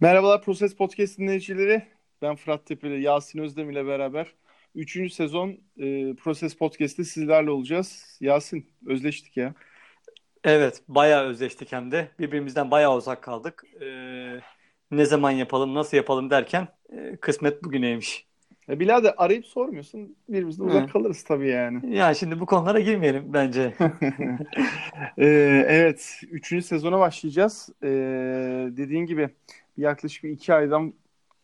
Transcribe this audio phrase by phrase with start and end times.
[0.00, 1.82] Merhabalar Proses Podcast dinleyicileri.
[2.22, 4.34] Ben Fırat Tepeli, Yasin Özdem ile beraber
[4.74, 5.12] 3.
[5.12, 8.18] sezon e, Proses Podcast'te sizlerle olacağız.
[8.20, 9.54] Yasin, özleştik ya.
[10.44, 12.08] Evet, bayağı özleştik hem de.
[12.18, 13.64] Birbirimizden bayağı uzak kaldık.
[13.80, 14.40] Ee,
[14.90, 18.26] ne zaman yapalım, nasıl yapalım derken e, kısmet bugüneymiş.
[18.68, 20.16] E, birader arayıp sormuyorsun.
[20.28, 21.96] Birbirimizden uzak kalırız tabii yani.
[21.96, 23.74] Ya şimdi bu konulara girmeyelim bence.
[25.18, 25.26] e,
[25.68, 26.64] evet, 3.
[26.64, 27.68] sezona başlayacağız.
[27.82, 27.88] E,
[28.76, 29.28] dediğin gibi
[29.82, 30.94] yaklaşık bir iki aydan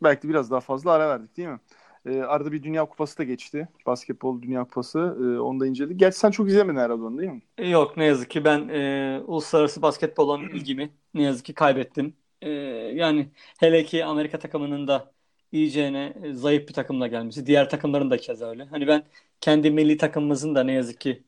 [0.02, 1.60] belki biraz daha fazla ara verdik değil mi?
[2.06, 3.68] E, arada bir Dünya Kupası da geçti.
[3.86, 4.98] Basketbol Dünya Kupası.
[4.98, 6.00] E, onu da inceledik.
[6.00, 7.42] Gerçi sen çok izlemedin herhalde onu değil mi?
[7.58, 12.16] E, yok ne yazık ki ben e, uluslararası basketbol olan ilgimi ne yazık ki kaybettim.
[12.42, 12.50] E,
[12.94, 15.12] yani hele ki Amerika takımının da
[15.52, 17.46] iyicene zayıf bir takımla gelmesi.
[17.46, 18.64] Diğer takımların da keza öyle.
[18.64, 19.04] Hani ben
[19.40, 21.24] kendi milli takımımızın da ne yazık ki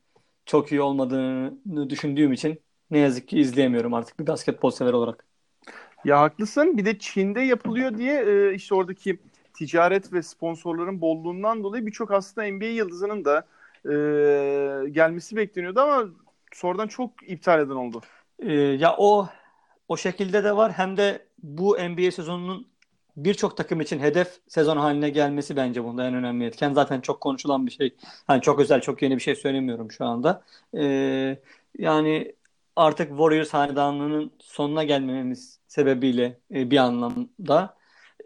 [0.47, 5.27] çok iyi olmadığını düşündüğüm için ne yazık ki izleyemiyorum artık bir basketbol sever olarak.
[6.07, 6.77] Ya haklısın.
[6.77, 9.19] Bir de Çin'de yapılıyor diye e, işte oradaki
[9.55, 13.47] ticaret ve sponsorların bolluğundan dolayı birçok aslında NBA yıldızının da
[13.85, 16.05] e, gelmesi bekleniyordu ama
[16.53, 18.01] sonradan çok iptal eden oldu.
[18.39, 19.29] E, ya o
[19.89, 22.67] o şekilde de var hem de bu NBA sezonunun
[23.17, 26.73] birçok takım için hedef sezon haline gelmesi bence bunda en önemli etken.
[26.75, 27.95] Zaten çok konuşulan bir şey.
[28.27, 30.43] Hani çok özel, çok yeni bir şey söylemiyorum şu anda.
[30.79, 31.39] Ee,
[31.79, 32.35] yani
[32.77, 37.77] artık Warriors hanedanlığının sonuna gelmememiz sebebiyle e, bir anlamda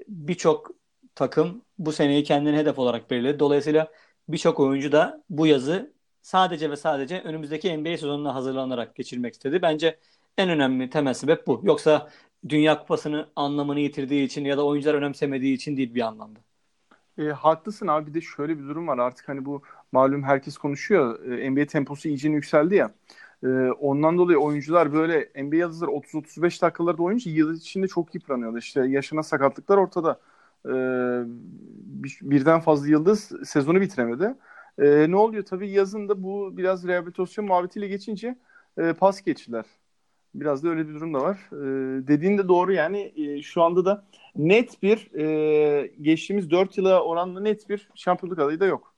[0.08, 0.70] birçok
[1.14, 3.38] takım bu seneyi kendine hedef olarak belirledi.
[3.38, 3.92] Dolayısıyla
[4.28, 9.62] birçok oyuncu da bu yazı sadece ve sadece önümüzdeki NBA sezonuna hazırlanarak geçirmek istedi.
[9.62, 9.98] Bence
[10.38, 11.60] en önemli temel sebep bu.
[11.64, 12.10] Yoksa
[12.48, 16.40] Dünya Kupası'nın anlamını yitirdiği için ya da oyuncular önemsemediği için değil bir anlamda.
[17.18, 19.62] E, haklısın abi bir de şöyle bir durum var artık hani bu
[19.92, 22.94] malum herkes konuşuyor e, NBA temposu iyice yükseldi ya.
[23.44, 28.58] E, ondan dolayı oyuncular böyle NBA yıldızları 30-35 dakikalarda oyuncu yıl içinde çok yıpranıyordu.
[28.58, 30.20] İşte yaşına sakatlıklar ortada.
[30.66, 30.72] E,
[32.22, 34.34] birden fazla yıldız sezonu bitiremedi.
[34.78, 35.44] E, ne oluyor?
[35.44, 38.38] Tabii yazın da bu biraz rehabilitasyon muhabbetiyle geçince
[38.78, 39.64] e, pas geçtiler.
[40.34, 41.38] Biraz da öyle bir durum da var.
[41.52, 44.04] E, dediğin de doğru yani e, şu anda da
[44.36, 48.89] net bir e, geçtiğimiz 4 yıla oranla net bir şampiyonluk adayı da yok.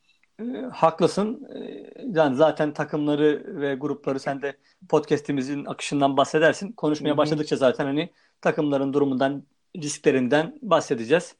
[0.42, 1.48] E, haklısın.
[1.54, 1.86] E,
[2.18, 4.56] yani zaten takımları ve grupları sen de
[4.88, 6.72] podcast'imizin akışından bahsedersin.
[6.72, 8.10] Konuşmaya başladıkça zaten hani
[8.40, 9.42] takımların durumundan,
[9.76, 11.34] risklerinden bahsedeceğiz.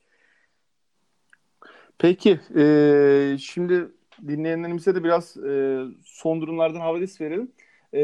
[1.99, 3.89] Peki, e, şimdi
[4.29, 7.53] dinleyenlerimize de biraz e, son durumlardan havadis verelim.
[7.93, 8.03] E,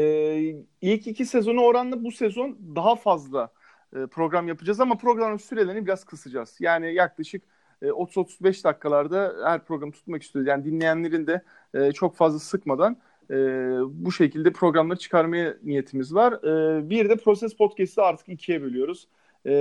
[0.81, 3.51] ilk iki sezonu oranla bu sezon daha fazla
[3.95, 6.57] e, program yapacağız ama programın sürelerini biraz kısacağız.
[6.59, 7.43] Yani yaklaşık
[7.81, 10.47] 30-35 dakikalarda her programı tutmak istiyoruz.
[10.47, 11.41] Yani dinleyenlerin de
[11.73, 12.97] e, çok fazla sıkmadan
[13.31, 13.35] e,
[13.83, 16.33] bu şekilde programları çıkarmaya niyetimiz var.
[16.33, 19.07] E, bir de Proses Podcast'ı artık ikiye bölüyoruz.
[19.45, 19.51] E,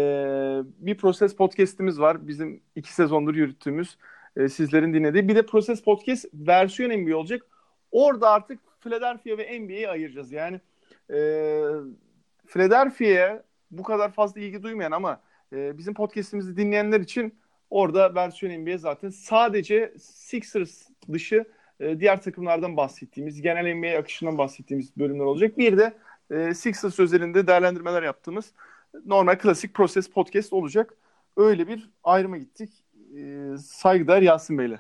[0.79, 2.29] bir Proses Podcast'imiz var.
[2.29, 3.99] Bizim iki sezondur yürüttüğümüz,
[4.37, 5.29] e, sizlerin dinlediği.
[5.29, 7.43] Bir de Proses Podcast versiyon NBA olacak.
[7.93, 10.33] Orada artık Philadelphia ve NBA'yi ayıracağız.
[10.33, 10.61] Yani
[11.11, 11.19] e,
[12.47, 15.21] Philadelphia'ya bu kadar fazla ilgi duymayan ama
[15.53, 17.35] e, bizim podcast'imizi dinleyenler için
[17.71, 21.45] orada versiyon NBA zaten sadece Sixers dışı
[21.81, 25.59] e, diğer takımlardan bahsettiğimiz, genel NBA akışından bahsettiğimiz bölümler olacak.
[25.59, 25.95] Bir de
[26.31, 28.53] e, Sixers özelinde değerlendirmeler yaptığımız
[29.07, 30.95] normal klasik proses podcast olacak.
[31.37, 32.71] Öyle bir ayrıma gittik.
[33.17, 34.79] E, saygıdeğer Yasin Bey'le.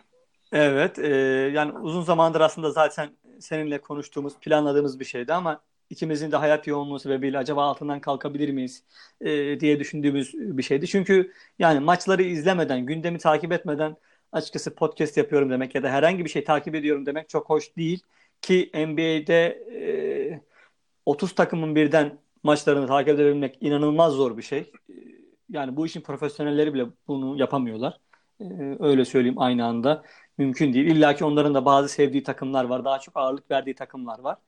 [0.53, 1.09] Evet, e,
[1.55, 3.10] yani uzun zamandır aslında zaten
[3.41, 5.60] seninle konuştuğumuz, planladığımız bir şeydi ama
[5.91, 8.84] ikimizin de hayat yoğunluğu sebebiyle acaba altından kalkabilir miyiz
[9.21, 10.87] e, diye düşündüğümüz bir şeydi.
[10.87, 13.97] Çünkü yani maçları izlemeden, gündemi takip etmeden
[14.32, 18.03] açıkçası podcast yapıyorum demek ya da herhangi bir şey takip ediyorum demek çok hoş değil.
[18.43, 20.41] Ki NBA'de e,
[21.06, 24.72] 30 takımın birden maçlarını takip edebilmek inanılmaz zor bir şey.
[25.50, 28.00] Yani bu işin profesyonelleri bile bunu yapamıyorlar.
[28.41, 28.44] E,
[28.81, 30.05] öyle söyleyeyim aynı anda
[30.38, 30.87] mümkün değil.
[30.87, 32.84] İlla ki onların da bazı sevdiği takımlar var.
[32.84, 34.38] Daha çok ağırlık verdiği takımlar var.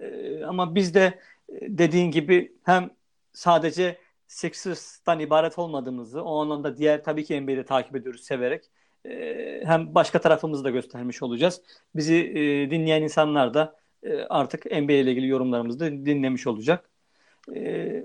[0.00, 1.18] E, ama biz de
[1.48, 2.90] e, dediğin gibi hem
[3.32, 8.64] sadece Sixers'tan ibaret olmadığımızı o anlamda diğer tabii ki NBA'de takip ediyoruz severek.
[9.04, 11.62] E, hem başka tarafımızı da göstermiş olacağız.
[11.96, 13.80] Bizi e, dinleyen insanlar da
[14.28, 16.90] artık NBA ile ilgili yorumlarımızı da dinlemiş olacak.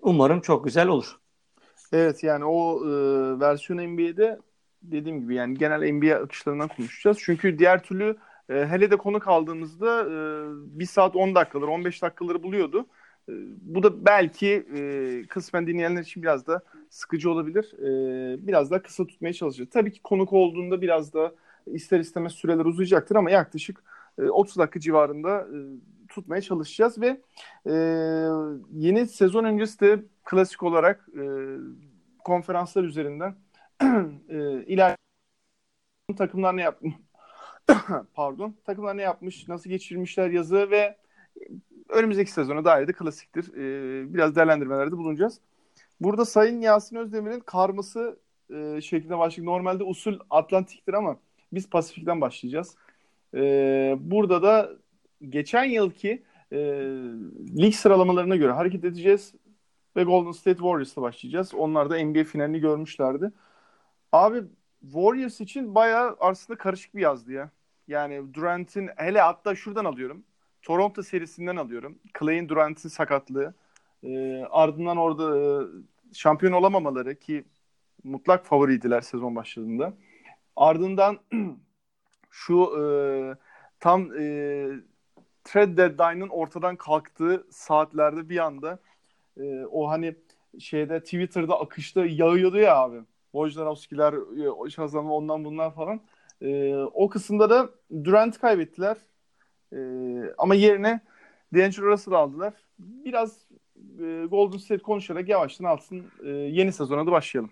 [0.02, 1.20] Umarım çok güzel olur.
[1.94, 2.82] Evet yani o
[3.40, 4.40] versiyon NBA'de
[4.82, 7.18] dediğim gibi yani genel NBA akışlarından konuşacağız.
[7.22, 8.18] Çünkü diğer türlü
[8.50, 12.86] e, hele de konu kaldığımızda e, 1 saat 10 dakikaları 15 dakikaları buluyordu.
[13.30, 17.74] E, bu da belki e, kısmen dinleyenler için biraz da sıkıcı olabilir.
[17.80, 19.70] E, biraz daha kısa tutmaya çalışacağız.
[19.70, 23.84] Tabii ki konuk olduğunda biraz da ister istemez süreler uzayacaktır ama yaklaşık
[24.20, 25.58] e, 30 dakika civarında e,
[26.10, 27.22] tutmaya çalışacağız ve
[27.66, 27.74] e,
[28.72, 31.24] yeni sezon öncesi de klasik olarak e,
[32.24, 33.36] konferanslar üzerinden
[34.30, 34.98] e, ilerleyen
[36.18, 36.94] takımlar ne yapmış
[38.14, 40.98] pardon takımlar ne yapmış nasıl geçirmişler yazı ve
[41.90, 43.54] önümüzdeki sezona dair de klasiktir.
[43.54, 45.40] E, biraz değerlendirmelerde bulunacağız.
[46.02, 48.20] Burada Sayın Yasin Özdemir'in karması
[48.50, 49.46] e, şeklinde başlayacak.
[49.46, 51.20] Normalde usul Atlantik'tir ama
[51.54, 52.76] biz Pasifik'ten başlayacağız.
[53.34, 53.40] E,
[54.00, 54.70] burada da
[55.30, 56.58] geçen yılki e,
[57.58, 59.34] lig sıralamalarına göre hareket edeceğiz
[59.96, 61.54] ve Golden State Warriors'la başlayacağız.
[61.54, 63.32] Onlar da NBA finalini görmüşlerdi.
[64.12, 64.44] Abi
[64.82, 67.52] Warriors için bayağı aslında karışık bir yazdı ya.
[67.88, 70.24] Yani Durant'in hele hatta şuradan alıyorum.
[70.62, 72.00] Toronto serisinden alıyorum.
[72.20, 73.54] Clay'in Durant'in sakatlığı.
[74.04, 75.44] E, ardından orada e,
[76.14, 77.46] şampiyon olamamaları ki
[78.04, 79.94] mutlak favoriydiler sezon başladığında.
[80.56, 81.20] Ardından
[82.30, 82.84] şu e,
[83.80, 84.68] tam e,
[85.44, 88.80] trade deadline'ın ortadan kalktığı saatlerde bir anda
[89.38, 90.16] e, o hani
[90.60, 93.02] şeyde Twitter'da akışta yağıyordu ya abi.
[93.32, 94.16] Wojnarowski'ler,
[94.70, 96.02] Shazam ondan bunlar falan.
[96.42, 97.70] E, o kısımda da
[98.04, 98.98] Durant kaybettiler.
[99.74, 99.78] E,
[100.38, 101.02] ama yerine
[101.54, 102.54] D'Angelo Russell aldılar.
[102.80, 103.46] Biraz
[104.00, 107.52] e, Golden State konuşarak yavaştan alsın e, yeni sezona da başlayalım.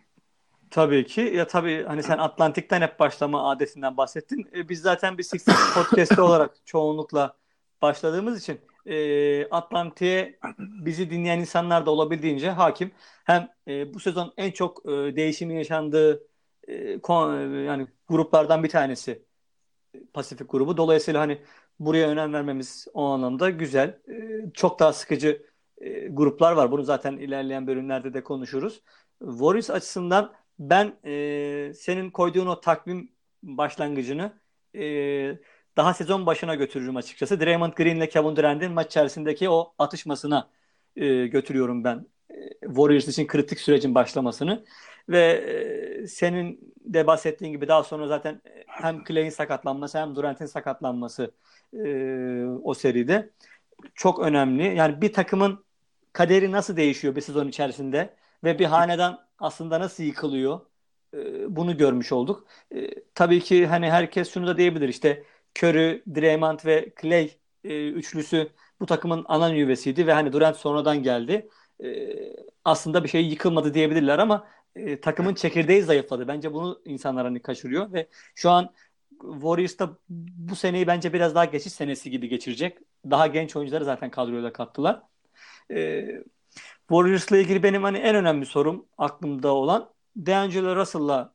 [0.70, 1.22] Tabii ki.
[1.22, 4.50] Ya tabii hani sen Atlantik'ten hep başlama adetinden bahsettin.
[4.56, 7.38] E, biz zaten bir Sixers podcast'i olarak çoğunlukla
[7.82, 12.92] başladığımız için e, Atlantik'e bizi dinleyen insanlar da olabildiğince hakim.
[13.24, 16.28] Hem e, bu sezon en çok e, değişimin yaşandığı
[16.68, 19.26] e, kon, e, yani gruplardan bir tanesi
[20.14, 20.78] Pasifik grubu.
[20.78, 21.42] Dolayısıyla hani
[21.80, 24.00] buraya önem vermemiz o anlamda güzel.
[24.10, 25.46] E, çok daha sıkıcı
[25.78, 26.72] e, gruplar var.
[26.72, 28.82] Bunu zaten ilerleyen bölümlerde de konuşuruz.
[29.20, 33.12] Warriors açısından ben e, senin koyduğun o takvim
[33.44, 34.34] başlangıcını
[34.76, 34.84] e,
[35.78, 37.40] daha sezon başına götürürüm açıkçası.
[37.40, 40.50] Draymond Green ile Kevin Durant'in maç içerisindeki o atışmasına
[41.26, 42.08] götürüyorum ben.
[42.62, 44.66] Warriors için kritik sürecin başlamasını
[45.10, 45.22] ve
[46.04, 51.32] e, senin de bahsettiğin gibi daha sonra zaten hem Clay'in sakatlanması hem Durant'in sakatlanması
[51.74, 53.30] e, o seride
[53.96, 54.76] çok önemli.
[54.76, 55.66] Yani bir takımın
[56.14, 60.60] kaderi nasıl değişiyor bir sezon içerisinde ve bir hanedan aslında nasıl yıkılıyor
[61.14, 62.48] e, bunu görmüş olduk.
[62.76, 65.24] E, tabii ki hani herkes şunu da diyebilir işte
[65.60, 67.32] Curry, Draymond ve Clay
[67.64, 68.50] e, üçlüsü
[68.80, 71.50] bu takımın ana nüvesiydi ve hani Durant sonradan geldi.
[72.66, 74.48] aslında bir şey yıkılmadı diyebilirler ama
[75.02, 76.28] takımın çekirdeği zayıfladı.
[76.28, 78.74] Bence bunu insanlar hani kaçırıyor ve şu an
[79.22, 82.78] Warriors'ta bu seneyi bence biraz daha geçiş senesi gibi geçirecek.
[83.10, 85.02] Daha genç oyuncuları zaten kadroya kattılar.
[85.72, 86.24] Ee,
[86.90, 91.34] Warriors'la ilgili benim hani en önemli sorum aklımda olan D'Angelo Russell'la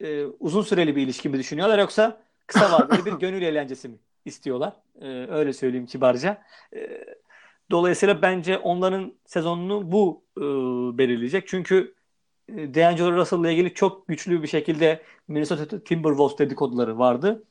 [0.00, 4.72] e, uzun süreli bir ilişki mi düşünüyorlar yoksa kısa vadeli bir gönül eğlencesi mi istiyorlar?
[5.00, 6.42] E, öyle söyleyeyim kibarca.
[6.74, 7.04] E,
[7.70, 10.42] dolayısıyla bence onların sezonunu bu e,
[10.98, 11.48] belirleyecek.
[11.48, 11.99] Çünkü e,
[12.74, 17.44] D'Angelo Russell'la ilgili çok güçlü bir şekilde Minnesota Timberwolves dedikoduları vardı.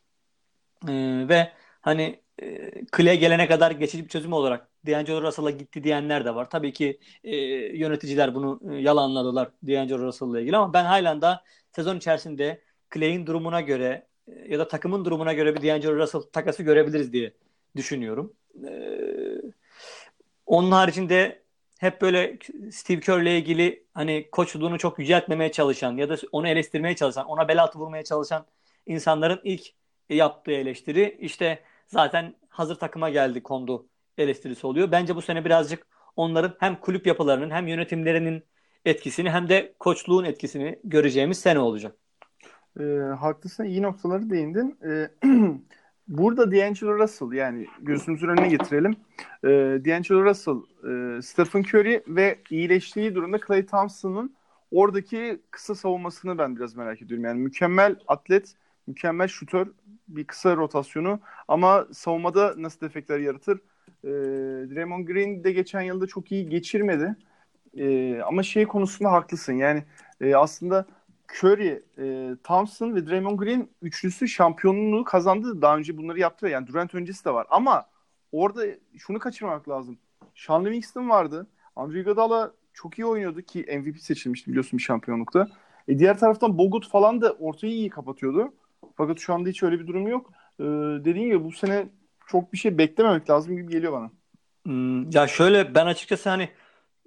[0.87, 0.93] E,
[1.29, 1.51] ve
[1.81, 6.49] hani e, Clay gelene kadar geçici bir çözüm olarak D'Angelo Russell'a gitti diyenler de var.
[6.49, 7.35] Tabii ki e,
[7.77, 12.61] yöneticiler bunu e, yalanladılar D'Angelo Russell'la ilgili ama ben halen da sezon içerisinde
[12.93, 17.33] Clay'in durumuna göre e, ya da takımın durumuna göre bir D'Angelo Russell takası görebiliriz diye
[17.75, 18.33] düşünüyorum.
[18.67, 18.71] E,
[20.45, 21.43] onun haricinde
[21.79, 22.37] hep böyle
[22.71, 27.63] Steve Kerr'le ilgili hani koçluğunu çok yüceltmemeye çalışan ya da onu eleştirmeye çalışan, ona bel
[27.63, 28.45] altı vurmaya çalışan
[28.85, 29.61] insanların ilk
[30.09, 34.91] yaptığı eleştiri işte zaten hazır takıma geldi kondu eleştirisi oluyor.
[34.91, 38.43] Bence bu sene birazcık onların hem kulüp yapılarının hem yönetimlerinin
[38.85, 41.95] etkisini hem de koçluğun etkisini göreceğimiz sene olacak.
[42.79, 42.83] E,
[43.19, 43.63] haklısın.
[43.63, 44.77] iyi noktaları değindin.
[44.85, 45.09] E,
[46.09, 48.95] burada D'Angelo Russell yani gözümüzün önüne getirelim.
[49.43, 49.49] E,
[49.85, 50.55] D'Angelo Russell,
[51.17, 54.35] e, Stephen Curry ve iyileştiği durumda Clay Thompson'ın
[54.71, 57.25] oradaki kısa savunmasını ben biraz merak ediyorum.
[57.25, 58.53] Yani mükemmel atlet,
[58.87, 59.67] mükemmel şutör,
[60.07, 63.59] bir kısa rotasyonu ama savunmada nasıl defekler yaratır?
[64.03, 64.09] E,
[64.69, 67.15] Draymond Green de geçen yılda çok iyi geçirmedi.
[67.77, 69.53] E, ama şey konusunda haklısın.
[69.53, 69.83] Yani
[70.21, 70.85] e, aslında
[71.33, 75.61] Curry, e, Thompson ve Draymond Green üçlüsü şampiyonluğu kazandı.
[75.61, 76.47] Daha önce bunları yaptı.
[76.47, 77.47] Yani Durant öncesi de var.
[77.49, 77.85] Ama
[78.31, 78.61] orada
[78.97, 79.97] şunu kaçırmak lazım.
[80.35, 81.47] Sean Livingston vardı.
[81.75, 85.47] Andre Iguodala çok iyi oynuyordu ki MVP seçilmişti biliyorsun bir şampiyonlukta.
[85.87, 88.53] E diğer taraftan Bogut falan da ortayı iyi kapatıyordu.
[88.95, 90.31] Fakat şu anda hiç öyle bir durum yok.
[90.59, 90.63] Ee,
[91.05, 91.89] dediğim gibi bu sene
[92.27, 94.11] çok bir şey beklememek lazım gibi geliyor bana.
[94.65, 96.49] Hmm, ya şöyle ben açıkçası hani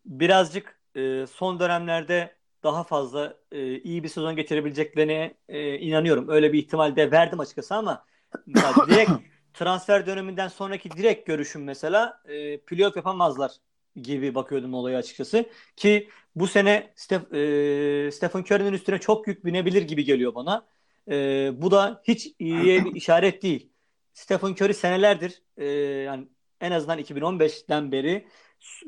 [0.07, 6.29] birazcık e, son dönemlerde daha fazla e, iyi bir sezon geçirebileceklerine e, inanıyorum.
[6.29, 8.05] Öyle bir ihtimal de verdim açıkçası ama
[8.89, 9.11] direkt
[9.55, 13.53] transfer döneminden sonraki direkt görüşüm mesela e, playoff yapamazlar
[13.97, 15.45] gibi bakıyordum olaya açıkçası.
[15.77, 20.67] Ki bu sene Steph, e, Stephen Curry'nin üstüne çok yük binebilir gibi geliyor bana.
[21.11, 23.73] E, bu da hiç iyiye bir işaret değil.
[24.15, 25.65] Stephen Curry senelerdir e,
[26.07, 26.29] yani
[26.61, 28.27] en azından 2015'ten beri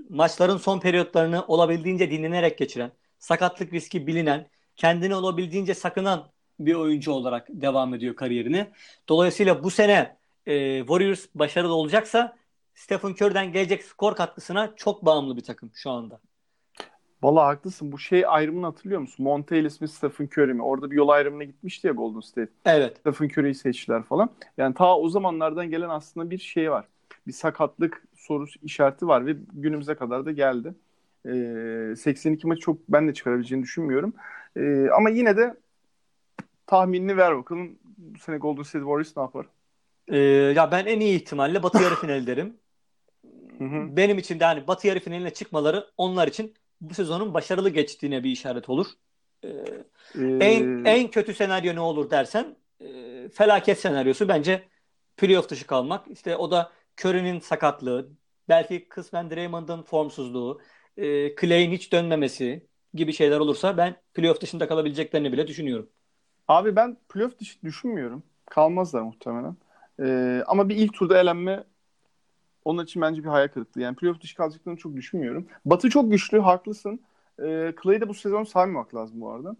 [0.08, 2.92] maçların son periyotlarını olabildiğince dinlenerek geçiren,
[3.24, 6.28] sakatlık riski bilinen, kendini olabildiğince sakınan
[6.60, 8.70] bir oyuncu olarak devam ediyor kariyerini.
[9.08, 10.16] Dolayısıyla bu sene
[10.46, 12.36] e, Warriors başarılı olacaksa
[12.74, 16.20] Stephen Curry'den gelecek skor katkısına çok bağımlı bir takım şu anda.
[17.22, 17.92] Valla haklısın.
[17.92, 19.24] Bu şey ayrımını hatırlıyor musun?
[19.24, 20.62] Monte mi Stephen Curry mi?
[20.62, 22.52] Orada bir yol ayrımına gitmişti ya Golden State.
[22.64, 22.96] Evet.
[23.00, 24.30] Stephen Curry'yi seçtiler falan.
[24.58, 26.84] Yani ta o zamanlardan gelen aslında bir şey var.
[27.26, 30.74] Bir sakatlık sorusu işareti var ve günümüze kadar da geldi.
[31.26, 34.14] Ee, 82 maçı çok ben de çıkarabileceğini düşünmüyorum.
[34.56, 35.54] Ee, ama yine de
[36.66, 37.78] tahminini ver bakalım.
[37.98, 39.46] Bu sene Golden State Warriors ne yapar?
[40.08, 40.18] Ee,
[40.56, 42.56] ya ben en iyi ihtimalle Batı yarı final derim.
[43.96, 48.30] Benim için de hani Batı yarı finaline çıkmaları onlar için bu sezonun başarılı geçtiğine bir
[48.30, 48.86] işaret olur.
[49.44, 49.48] Ee,
[50.18, 50.38] ee...
[50.40, 52.88] En en kötü senaryo ne olur dersen e,
[53.28, 54.62] felaket senaryosu bence
[55.16, 56.08] playoff dışı kalmak.
[56.08, 58.08] İşte o da Curry'nin sakatlığı,
[58.48, 60.60] belki kısmen Draymond'ın formsuzluğu,
[60.96, 65.88] e, Clay'in hiç dönmemesi gibi şeyler olursa ben playoff dışında kalabileceklerini bile düşünüyorum.
[66.48, 68.22] Abi ben playoff dışı düşünmüyorum.
[68.50, 69.56] Kalmazlar muhtemelen.
[70.00, 71.64] Ee, ama bir ilk turda elenme
[72.64, 73.80] onun için bence bir hayal kırıklığı.
[73.80, 75.46] Yani playoff dışı kalacaklarını çok düşünmüyorum.
[75.64, 77.00] Batı çok güçlü, haklısın.
[77.42, 79.56] Ee, Clay'i de bu sezon saymamak lazım bu arada.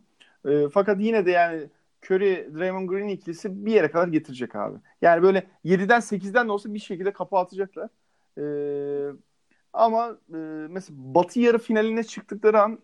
[0.49, 1.69] Ee, fakat yine de yani
[2.05, 4.79] Curry, Draymond Green ikilisi bir yere kadar getirecek abi.
[5.03, 7.88] Yani böyle 7'den 8'den de olsa bir şekilde kapı atacaklar.
[8.38, 9.12] Ee,
[9.75, 10.37] ama e,
[10.71, 12.78] mesela Batı yarı finaline çıktıkları an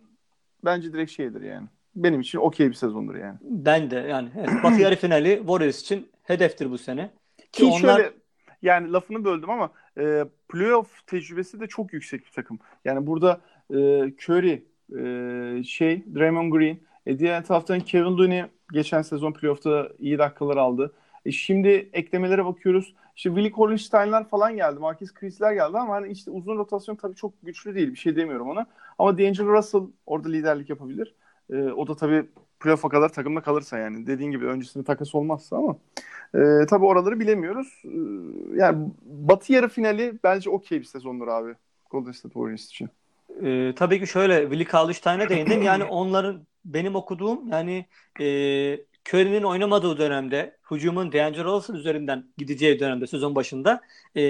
[0.65, 1.67] bence direkt şeydir yani.
[1.95, 3.37] Benim için okey bir sezondur yani.
[3.41, 7.11] Ben de yani evet, Batı yarı finali Warriors için hedeftir bu sene.
[7.37, 7.95] Ki, Ki onlar...
[7.97, 8.13] şöyle
[8.61, 12.59] yani lafını böldüm ama e, playoff tecrübesi de çok yüksek bir takım.
[12.85, 13.77] Yani burada e,
[14.25, 14.65] Curry,
[14.97, 20.93] e, şey Draymond Green, e, diğer taraftan Kevin Looney geçen sezon playoff'ta iyi dakikalar aldı.
[21.25, 22.95] E, şimdi eklemelere bakıyoruz.
[23.15, 24.79] İşte Willie Collins-Stein'ler falan geldi.
[24.79, 27.91] Marcus Chris'ler geldi ama hani işte uzun rotasyon tabii çok güçlü değil.
[27.91, 28.65] Bir şey demiyorum ona.
[28.99, 31.15] Ama D'Angelo Russell orada liderlik yapabilir.
[31.49, 32.25] E, o da tabii
[32.59, 34.07] playoff'a kadar takımda kalırsa yani.
[34.07, 35.75] Dediğin gibi öncesinde takas olmazsa ama
[36.35, 37.81] e, tabii oraları bilemiyoruz.
[37.85, 37.97] E,
[38.55, 41.55] yani Batı yarı finali bence okey bir sezondur abi.
[41.89, 42.89] Golden State Warriors için.
[43.43, 45.61] E, tabii ki şöyle Willie Cauley-Stein'e değindim.
[45.61, 47.85] Yani onların benim okuduğum yani
[48.19, 48.25] e,
[49.09, 53.81] Curry'nin oynamadığı dönemde hücumun D'Angelo Russell üzerinden gideceği dönemde sezon başında
[54.15, 54.21] e,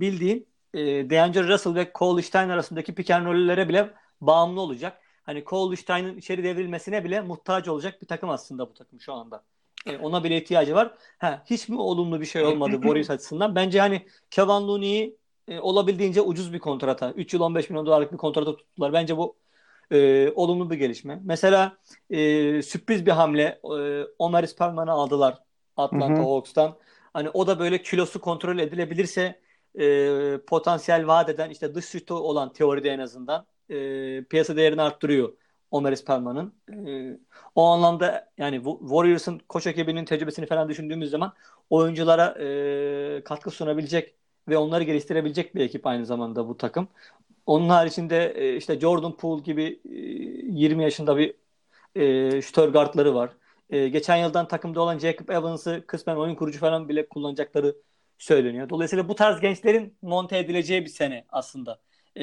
[0.00, 5.00] bildiğin e, D'Angelo Russell ve Cole Stein arasındaki pick and roll'lere bile bağımlı olacak.
[5.22, 9.44] Hani Cole Stein'in içeri devrilmesine bile muhtaç olacak bir takım aslında bu takım şu anda.
[9.86, 10.94] E, ona bile ihtiyacı var.
[11.18, 13.54] Ha, hiç mi olumlu bir şey olmadı Warriors açısından?
[13.54, 15.16] Bence hani Kevin Looney'i
[15.48, 18.92] e, olabildiğince ucuz bir kontrata, 3 yıl 15 milyon dolarlık bir kontrata tuttular.
[18.92, 19.36] Bence bu
[19.90, 21.20] e, olumlu bir gelişme.
[21.24, 21.78] Mesela
[22.10, 25.38] e, sürpriz bir hamle e, Omer Spellman'ı aldılar
[25.76, 26.78] Atlanta Hawks'tan.
[27.12, 29.40] Hani o da böyle kilosu kontrol edilebilirse
[29.78, 35.32] e, potansiyel vaat eden işte dış şutu olan teoride en azından e, piyasa değerini arttırıyor
[35.70, 36.54] Omer Spellman'ın.
[36.86, 37.18] E,
[37.54, 41.32] o anlamda yani Warriors'ın koç ekibinin tecrübesini falan düşündüğümüz zaman
[41.70, 44.14] oyunculara e, katkı sunabilecek
[44.48, 46.88] ve onları geliştirebilecek bir ekip aynı zamanda bu takım.
[47.46, 51.34] Onun haricinde e, işte Jordan Poole gibi e, 20 yaşında bir
[51.94, 52.74] e, şütör
[53.14, 53.30] var.
[53.70, 57.76] E, geçen yıldan takımda olan Jacob Evans'ı kısmen oyun kurucu falan bile kullanacakları
[58.18, 58.68] söyleniyor.
[58.68, 61.80] Dolayısıyla bu tarz gençlerin monte edileceği bir sene aslında.
[62.16, 62.20] E,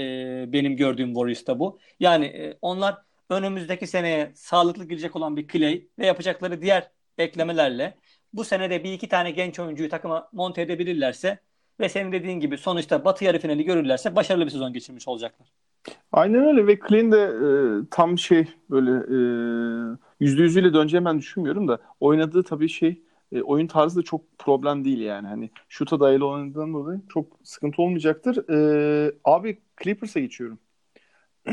[0.54, 1.80] benim gördüğüm Warriors'ta bu.
[2.00, 2.98] Yani e, onlar
[3.30, 7.96] önümüzdeki seneye sağlıklı girecek olan bir Clay ve yapacakları diğer eklemelerle
[8.34, 11.40] bu senede bir iki tane genç oyuncuyu takıma monte edebilirlerse
[11.80, 15.48] ve senin dediğin gibi sonuçta Batı yarı finali görürlerse başarılı bir sezon geçirmiş olacaklar.
[16.12, 17.48] Aynen öyle ve Clean de e,
[17.92, 19.18] tam şey böyle e,
[20.20, 23.02] yüzde yüzüyle döneceğimi ben düşünmüyorum da oynadığı tabii şey
[23.32, 25.28] e, oyun tarzı da çok problem değil yani.
[25.28, 28.50] Hani şuta dayalı oynadığından dolayı çok sıkıntı olmayacaktır.
[28.50, 30.60] E, abi Clippers'a geçiyorum.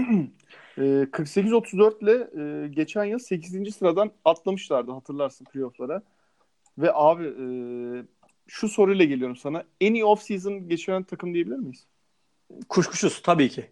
[0.78, 2.28] e, 48-34 ile
[2.64, 3.74] e, geçen yıl 8.
[3.74, 6.02] sıradan atlamışlardı hatırlarsın playoff'lara.
[6.78, 7.44] Ve abi e,
[8.46, 9.64] şu soruyla geliyorum sana.
[9.80, 11.86] En iyi off-season geçiren takım diyebilir miyiz?
[12.68, 13.70] Kuşkusuz tabii ki.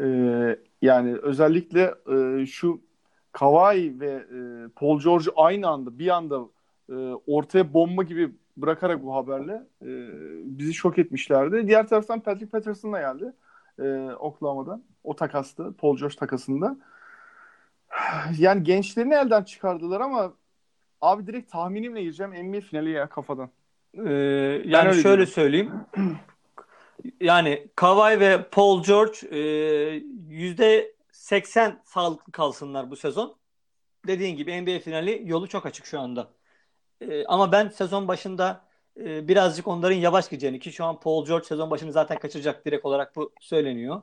[0.00, 2.80] Ee, yani özellikle e, şu
[3.32, 6.40] Kawhi ve e, Paul George aynı anda bir anda
[6.90, 6.94] e,
[7.26, 9.88] ortaya bomba gibi bırakarak bu haberle e,
[10.58, 11.66] bizi şok etmişlerdi.
[11.66, 13.32] Diğer taraftan Patrick Patterson da geldi
[13.78, 14.82] e, Oklahoma'dan.
[15.04, 15.74] O takastı.
[15.78, 16.76] Paul George takasında.
[18.38, 20.32] Yani gençlerini elden çıkardılar ama
[21.00, 23.50] abi direkt tahminimle gireceğim NBA finali ya kafadan.
[23.94, 24.10] Ee,
[24.64, 25.26] yani şöyle diyorum.
[25.26, 25.72] söyleyeyim.
[27.20, 29.38] Yani Kawhi ve Paul George e,
[30.28, 33.36] yüzde 80 sağlıklı kalsınlar bu sezon.
[34.06, 36.28] Dediğin gibi NBA finali yolu çok açık şu anda.
[37.00, 38.64] E, ama ben sezon başında
[39.00, 42.84] e, birazcık onların yavaş gideceğini ki şu an Paul George sezon başını zaten kaçıracak direkt
[42.84, 44.02] olarak bu söyleniyor.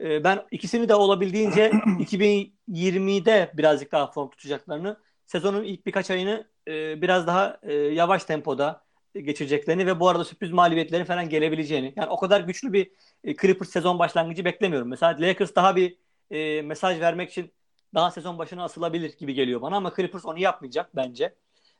[0.00, 4.96] E, ben ikisini de olabildiğince 2020'de birazcık daha form tutacaklarını,
[5.30, 8.84] sezonun ilk birkaç ayını e, biraz daha e, yavaş tempoda
[9.14, 11.92] geçireceklerini ve bu arada sürpriz mağlubiyetlerin falan gelebileceğini.
[11.96, 12.90] Yani o kadar güçlü bir
[13.24, 14.88] e, Clippers sezon başlangıcı beklemiyorum.
[14.88, 15.96] Mesela Lakers daha bir
[16.30, 17.52] e, mesaj vermek için
[17.94, 21.34] daha sezon başına asılabilir gibi geliyor bana ama Clippers onu yapmayacak bence.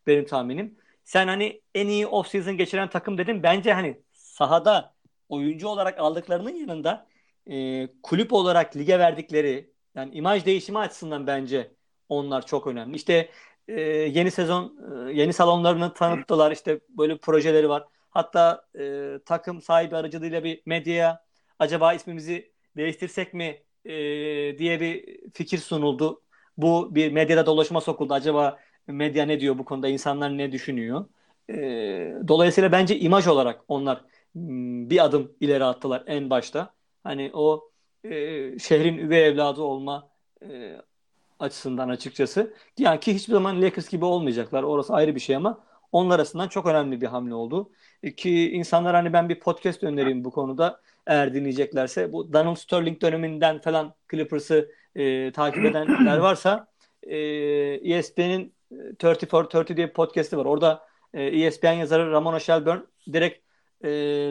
[0.06, 0.76] Benim tahminim.
[1.04, 3.42] Sen hani en iyi off-season geçiren takım dedin.
[3.42, 4.94] Bence hani sahada
[5.28, 7.06] oyuncu olarak aldıklarının yanında
[7.50, 11.70] e, kulüp olarak lige verdikleri yani imaj değişimi açısından bence
[12.10, 12.96] onlar çok önemli.
[12.96, 13.30] İşte
[13.68, 14.76] e, yeni sezon
[15.08, 16.52] e, yeni salonlarını tanıttılar.
[16.52, 17.84] İşte böyle projeleri var.
[18.10, 21.24] Hatta e, takım sahibi aracılığıyla bir medyaya
[21.58, 23.92] acaba ismimizi değiştirsek mi e,
[24.58, 26.22] diye bir fikir sunuldu.
[26.56, 28.14] Bu bir medyada dolaşıma sokuldu.
[28.14, 29.88] Acaba medya ne diyor bu konuda?
[29.88, 31.06] İnsanlar ne düşünüyor?
[31.50, 31.54] E,
[32.28, 36.74] dolayısıyla bence imaj olarak onlar hmm, bir adım ileri attılar en başta.
[37.04, 37.70] Hani o
[38.04, 40.10] e, şehrin üvey evladı olma
[40.42, 40.76] e,
[41.40, 42.54] açısından açıkçası.
[42.78, 44.62] Yani ki hiçbir zaman Lakers gibi olmayacaklar.
[44.62, 47.70] Orası ayrı bir şey ama onlar arasından çok önemli bir hamle oldu.
[48.16, 52.12] Ki insanlar hani ben bir podcast önereyim bu konuda eğer dinleyeceklerse.
[52.12, 56.66] Bu Donald Sterling döneminden falan Clippers'ı e, takip edenler varsa
[57.02, 57.16] e,
[57.94, 58.54] ESPN'in
[59.04, 60.44] 30 for 30 diye bir podcast'i var.
[60.44, 62.82] Orada e, ESPN yazarı Ramona Shelburne
[63.12, 63.44] direkt
[63.84, 63.88] e,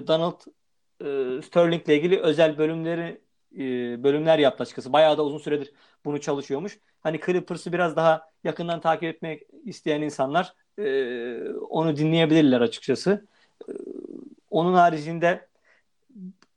[0.07, 0.41] Donald
[1.01, 3.21] e, Sterling ile ilgili özel bölümleri
[3.57, 3.59] e,
[4.03, 4.93] bölümler yaptı açıkçası.
[4.93, 5.73] Bayağı da uzun süredir
[6.05, 6.79] bunu çalışıyormuş.
[7.01, 13.25] Hani Clippers'ı biraz daha yakından takip etmek isteyen insanlar e, onu dinleyebilirler açıkçası.
[13.69, 13.71] E,
[14.49, 15.49] onun haricinde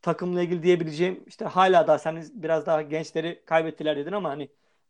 [0.02, 4.48] takımla ilgili diyebileceğim işte hala daha sen biraz daha gençleri kaybettiler dedin ama hani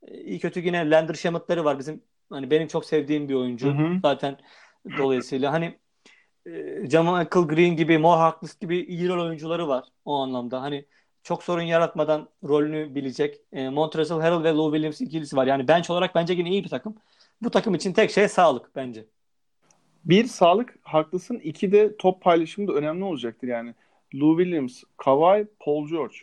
[0.09, 3.99] iyi kötü yine Lander Shamit'ları var bizim hani benim çok sevdiğim bir oyuncu hı hı.
[4.03, 4.37] zaten
[4.99, 5.79] dolayısıyla hani
[6.47, 6.51] e,
[6.91, 10.87] Jamal Green gibi Mo Harkless gibi iyi rol oyuncuları var o anlamda hani
[11.23, 13.41] çok sorun yaratmadan rolünü bilecek.
[13.53, 15.47] E, Montrezl Harrell ve Lou Williams ikilisi var.
[15.47, 16.97] Yani bench olarak bence yine iyi bir takım.
[17.43, 19.05] Bu takım için tek şey sağlık bence.
[20.05, 21.39] Bir sağlık haklısın.
[21.39, 23.75] İki de top paylaşımı da önemli olacaktır yani.
[24.15, 26.17] Lou Williams, Kawhi, Paul George.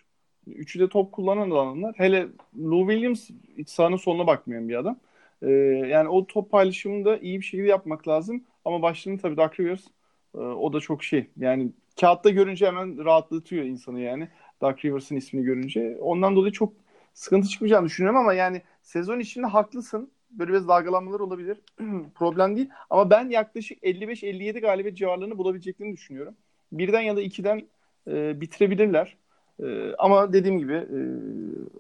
[0.48, 1.94] Üçü de top kullanan adamlar.
[1.98, 2.28] Hele
[2.60, 5.00] Lou Williams iç sahanın sonuna bakmayan bir adam.
[5.42, 5.50] Ee,
[5.90, 8.44] yani o top paylaşımını da iyi bir şekilde yapmak lazım.
[8.66, 9.88] Ama başlığını tabii Doug Rivers
[10.36, 11.28] e, o da çok şey.
[11.38, 14.30] Yani kağıtta görünce hemen rahatlatıyor insanı yani.
[14.62, 15.98] Dark Rivers'ın ismini görünce.
[16.02, 16.74] Ondan dolayı çok
[17.14, 20.12] sıkıntı çıkmayacağını düşünüyorum ama yani sezon içinde haklısın.
[20.32, 21.58] Böyle biraz dalgalanmalar olabilir.
[22.16, 22.70] Problem değil.
[22.90, 26.36] Ama ben yaklaşık 55-57 galibiyet civarlarını bulabileceklerini düşünüyorum.
[26.72, 27.68] Birden ya da ikiden
[28.08, 29.18] e, bitirebilirler.
[29.64, 31.00] E, ama dediğim gibi e,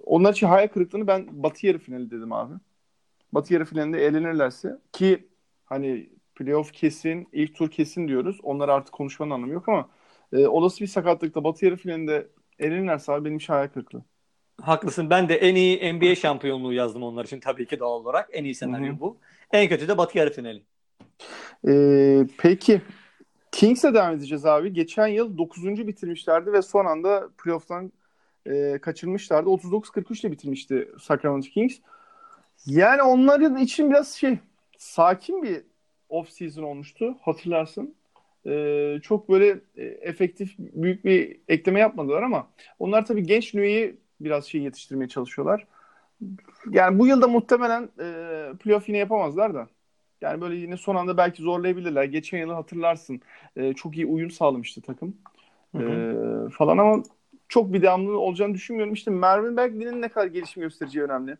[0.06, 2.54] onlar için hayal kırıklığını ben Batı yarı finali dedim abi.
[3.34, 5.28] Batı yarı finalinde eğlenirlerse ki
[5.66, 8.40] hani playoff kesin, ilk tur kesin diyoruz.
[8.44, 9.90] Onlar artık konuşmanın anlamı yok ama
[10.34, 12.28] e, olası bir sakatlıkta Batı yarı finalinde
[12.60, 14.04] elenirlerse abi benim hayal kırıklığı.
[14.62, 15.10] Haklısın.
[15.10, 18.30] Ben de en iyi NBA şampiyonluğu yazdım onlar için tabii ki doğal olarak.
[18.34, 19.00] En iyi senaryo Hı-hı.
[19.00, 19.18] bu.
[19.52, 20.64] En kötü de Batı yarı finali.
[21.68, 22.82] Ee, peki
[23.52, 24.74] Kings'e devam edeceğiz abi.
[24.74, 25.88] Geçen yıl 9.
[25.88, 27.92] bitirmişlerdi ve son anda playoff'tan
[28.46, 29.50] e, kaçırmışlardı.
[29.50, 31.78] 39-43 ile bitirmişti Sacramento Kings.
[32.66, 34.40] Yani onların için biraz şey
[34.78, 35.64] sakin bir
[36.10, 37.96] off season olmuştu hatırlarsın
[38.50, 42.48] e, çok böyle e, efektif büyük bir ekleme yapmadılar ama
[42.80, 45.68] onlar tabii genç nüveyi biraz şey yetiştirmeye çalışıyorlar.
[46.72, 49.68] Yani bu yılda muhtemelen e, playoff yine yapamazlar da.
[50.22, 52.04] Yani böyle yine son anda belki zorlayabilirler.
[52.04, 53.22] Geçen yılı hatırlarsın.
[53.56, 55.18] E, çok iyi uyum sağlamıştı takım.
[55.76, 55.80] E,
[56.50, 57.04] falan ama
[57.50, 58.94] çok bir devamlı olacağını düşünmüyorum.
[58.94, 61.38] İşte Mervin Bagley'nin ne kadar gelişim göstereceği önemli.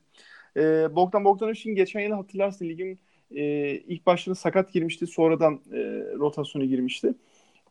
[0.58, 3.00] E, Bogdan Bogdanovic'in geçen yılı hatırlarsın ligin
[3.36, 5.08] e, ilk başta sakat girmişti.
[5.08, 5.78] Sonradan e,
[6.20, 7.14] rotasyona girmişti.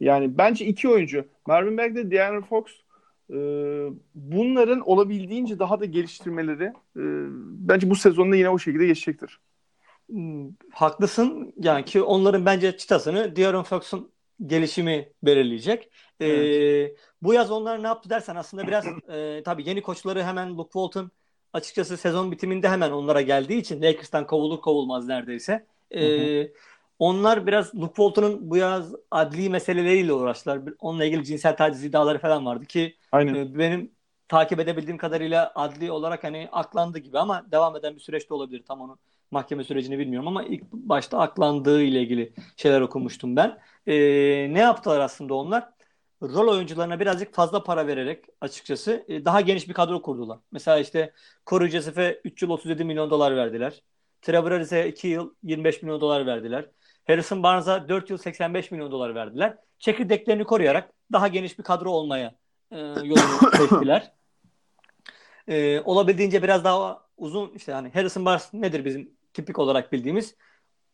[0.01, 1.25] Yani bence iki oyuncu.
[1.47, 2.65] Marvin Bagley, De'Aaron Fox
[3.31, 3.37] e,
[4.15, 7.03] bunların olabildiğince daha da geliştirmeleri e,
[7.69, 9.41] bence bu sezonda yine o şekilde geçecektir.
[10.11, 11.53] Hmm, haklısın.
[11.59, 14.13] Yani ki onların bence çıtasını De'Aaron Fox'un
[14.47, 15.91] gelişimi belirleyecek.
[16.21, 16.93] E, evet.
[16.93, 20.73] Ee, bu yaz onlar ne yaptı dersen aslında biraz e, tabii yeni koçları hemen Luke
[20.73, 21.11] Walton
[21.53, 25.67] açıkçası sezon bitiminde hemen onlara geldiği için Lakers'tan kovulur kovulmaz neredeyse.
[25.95, 26.53] Ee,
[26.99, 30.61] onlar biraz Luke Walton'un bu yaz adli meseleleriyle uğraştılar.
[30.81, 33.35] Onunla ilgili cinsel taciz iddiaları falan vardı ki Aynen.
[33.35, 33.93] E, benim
[34.29, 38.63] takip edebildiğim kadarıyla adli olarak hani aklandı gibi ama devam eden bir süreçte olabilir.
[38.69, 38.99] Tam onu
[39.31, 43.59] mahkeme sürecini bilmiyorum ama ilk başta aklandığı ile ilgili şeyler okumuştum ben.
[43.87, 43.95] Ee,
[44.51, 45.78] ne yaptılar aslında onlar?
[46.23, 50.39] Rol oyuncularına birazcık fazla para vererek açıkçası e, daha geniş bir kadro kurdular.
[50.53, 51.13] Mesela işte
[51.47, 53.83] Corey Joseph'e 3 yıl 37 milyon dolar verdiler.
[54.23, 56.67] Trevor Arize'ye 2 yıl 25 milyon dolar verdiler.
[57.07, 59.57] Harrison Barnes'a 4 yıl 85 milyon dolar verdiler.
[59.79, 62.35] Çekirdeklerini koruyarak daha geniş bir kadro olmaya
[62.71, 64.13] e, yolunu seçtiler.
[65.49, 70.35] E, olabildiğince biraz daha uzun işte hani Harrison Barnes nedir bizim tipik olarak bildiğimiz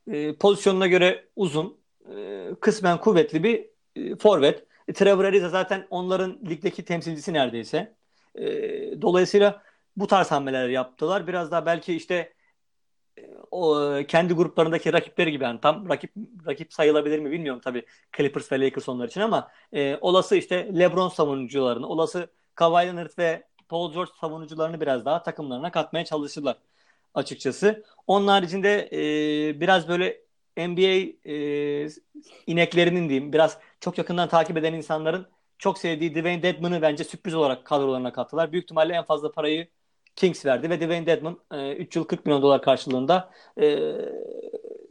[0.06, 1.80] e, pozisyonuna göre uzun,
[2.16, 4.66] e, kısmen kuvvetli bir e, forvet.
[4.88, 7.94] E, Trevor Ariza zaten onların ligdeki temsilcisi neredeyse.
[8.35, 8.42] E,
[9.03, 9.62] dolayısıyla
[9.97, 11.27] bu tarz hamleler yaptılar.
[11.27, 12.33] Biraz daha belki işte
[13.18, 16.12] e, o kendi gruplarındaki rakipleri gibi yani tam rakip
[16.47, 21.09] rakip sayılabilir mi bilmiyorum tabii Clippers ve Lakers onlar için ama e, olası işte LeBron
[21.09, 26.57] savunucularını, olası Kawhi Leonard ve Paul George savunucularını biraz daha takımlarına katmaya çalıştılar
[27.14, 27.85] açıkçası.
[28.07, 30.25] Onun haricinde e, biraz böyle
[30.57, 31.88] NBA e,
[32.47, 35.27] ineklerinin diyeyim biraz çok yakından takip eden insanların
[35.59, 38.53] çok sevdiği Dwayne Dedman'ı bence sürpriz olarak kadrolarına kattılar.
[38.53, 39.69] Büyük ihtimalle en fazla parayı
[40.17, 43.95] Kings verdi ve Dwayne Dedman e, 3 yıl 40 milyon dolar karşılığında e,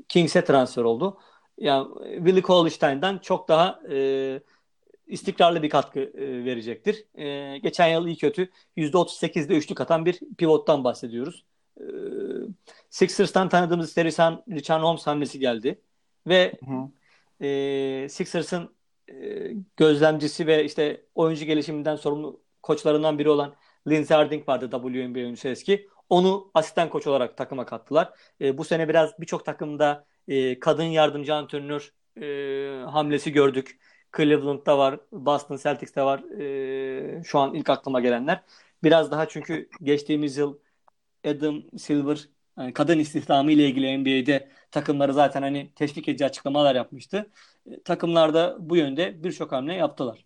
[0.10, 1.18] Kings'e transfer oldu.
[1.58, 4.40] Yani Willie Cauley-Stein'den çok daha e,
[5.08, 7.06] istikrarlı bir katkı e, verecektir.
[7.16, 11.46] E, geçen yıl iyi kötü %38'de üçlük atan bir pivottan bahsediyoruz.
[11.78, 11.84] E,
[12.90, 15.82] Sixers'tan tanıdığımız Sterisan Richard Holmes hamlesi geldi.
[16.28, 16.60] Ve
[17.42, 18.76] e, Sixers'ın
[19.10, 19.14] e,
[19.78, 23.56] gözlemcisi ve işte oyuncu gelişiminden sorumlu koçlarından biri olan
[23.88, 25.88] Lindsey Harding vardı WNBA oyuncusu eski.
[26.10, 28.14] Onu asistan koç olarak takıma kattılar.
[28.42, 33.80] E, bu sene biraz birçok takımda e, kadın yardımcı antrenör e, hamlesi gördük.
[34.18, 36.20] Cleveland'da var, Boston Celtics'te var.
[36.40, 38.44] E, şu an ilk aklıma gelenler.
[38.84, 40.58] Biraz daha çünkü geçtiğimiz yıl
[41.26, 47.30] Adam Silver yani kadın istihdamı ile ilgili NBA'de takımları zaten hani teşvik edici açıklamalar yapmıştı.
[47.66, 50.26] E, takımlar da bu yönde birçok hamle yaptılar.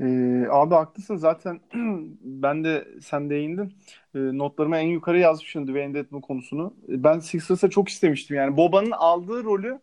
[0.00, 1.60] Ee, abi haklısın zaten
[2.20, 3.74] ben de sen değindin.
[4.14, 6.76] Ee, notlarıma en yukarı yazmışım Dwayne Dedman konusunu.
[6.88, 8.56] Ee, ben Sixers'a çok istemiştim yani.
[8.56, 9.80] Boba'nın aldığı rolü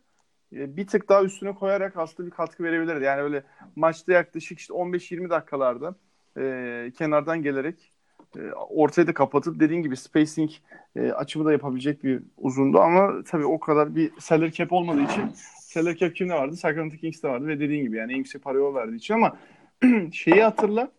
[0.52, 3.04] e, bir tık daha üstüne koyarak aslında bir katkı verebilirdi.
[3.04, 3.44] Yani öyle
[3.76, 5.94] maçta yaklaşık işte 15-20 dakikalarda
[6.38, 7.91] e, kenardan gelerek
[8.36, 10.50] e, ortayı da kapatıp dediğin gibi spacing
[10.96, 15.22] e, açımı da yapabilecek bir uzundu ama tabii o kadar bir salary cap olmadığı için
[15.60, 16.56] salary cap kimde vardı?
[16.56, 19.36] Sacramento Kings'te vardı ve dediğin gibi yani en yüksek parayı o verdiği için ama
[20.12, 20.90] şeyi hatırla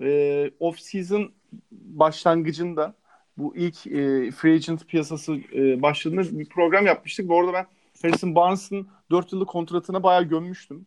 [0.00, 1.32] e, off season
[1.70, 2.94] başlangıcında
[3.38, 7.66] bu ilk e, free agent piyasası e, başladığında bir program yapmıştık ve orada ben
[8.02, 10.86] Harrison Barnes'ın 4 yıllık kontratına bayağı gömmüştüm.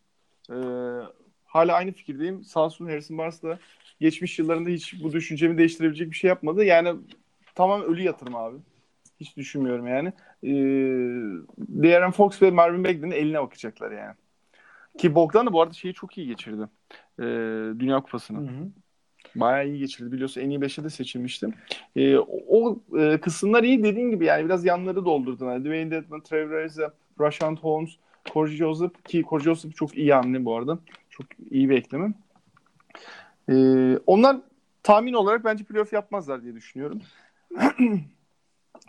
[0.50, 0.56] E,
[1.44, 2.44] hala aynı fikirdeyim.
[2.44, 3.58] Sağ olsun Harrison Barnes da
[4.00, 6.64] geçmiş yıllarında hiç bu düşüncemi değiştirebilecek bir şey yapmadı.
[6.64, 6.94] Yani
[7.54, 8.56] tamam ölü yatırım abi.
[9.20, 10.08] Hiç düşünmüyorum yani.
[10.42, 10.50] Ee,
[11.58, 14.14] De'Aaron Fox ve Marvin Bagley'nin eline bakacaklar yani.
[14.98, 16.62] Ki Bogdan da bu arada şeyi çok iyi geçirdi.
[17.18, 17.22] Ee,
[17.78, 18.38] Dünya Kupası'nı.
[18.38, 18.68] Hı hı.
[19.34, 20.12] Bayağı iyi geçirdi.
[20.12, 21.54] Biliyorsun en iyi 5'e de seçilmiştim.
[21.96, 22.16] Ee,
[22.48, 25.46] o e, kısımlar iyi dediğin gibi yani biraz yanları doldurdun.
[25.46, 27.90] Yani Dwayne Dedman, Trevor Ariza, Rashad Holmes,
[28.32, 30.78] Corey Joseph ki Corey Joseph çok iyi hamle bu arada.
[31.10, 32.14] Çok iyi bir eklemi.
[33.48, 34.36] Ee, onlar
[34.82, 37.00] tahmin olarak bence playoff yapmazlar diye düşünüyorum.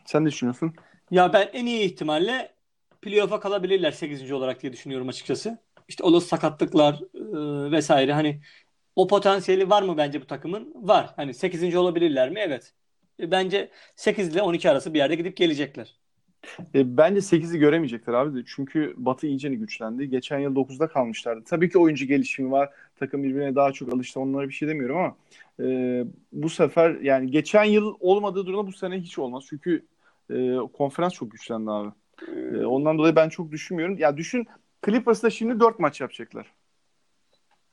[0.05, 0.73] Sen ne düşünüyorsun?
[1.11, 2.53] Ya ben en iyi ihtimalle
[3.01, 4.31] playoff'a kalabilirler 8.
[4.31, 5.57] olarak diye düşünüyorum açıkçası.
[5.87, 8.41] İşte olası sakatlıklar e, vesaire hani
[8.95, 10.73] o potansiyeli var mı bence bu takımın?
[10.75, 11.13] Var.
[11.15, 11.75] Hani 8.
[11.75, 12.39] olabilirler mi?
[12.39, 12.73] Evet.
[13.19, 15.95] E, bence 8 ile 12 arası bir yerde gidip gelecekler.
[16.75, 18.43] E, bence 8'i göremeyecekler abi.
[18.47, 20.09] Çünkü Batı iyice güçlendi.
[20.09, 21.43] Geçen yıl 9'da kalmışlardı.
[21.47, 22.69] Tabii ki oyuncu gelişimi var.
[22.99, 24.19] Takım birbirine daha çok alıştı.
[24.19, 25.15] Onlara bir şey demiyorum ama
[25.59, 29.43] e, bu sefer yani geçen yıl olmadığı durumda bu sene hiç olmaz.
[29.49, 29.85] Çünkü
[30.29, 31.91] e, konferans çok güçlendi abi.
[32.27, 33.97] E, ondan dolayı ben çok düşünmüyorum.
[33.97, 34.47] Ya düşün
[34.85, 36.53] Clippers'la şimdi 4 maç yapacaklar.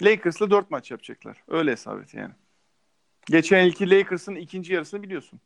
[0.02, 1.42] Lakers'la 4 maç yapacaklar.
[1.48, 2.32] Öyle hesap et yani.
[3.26, 5.40] Geçen yılki Lakers'ın ikinci yarısını biliyorsun.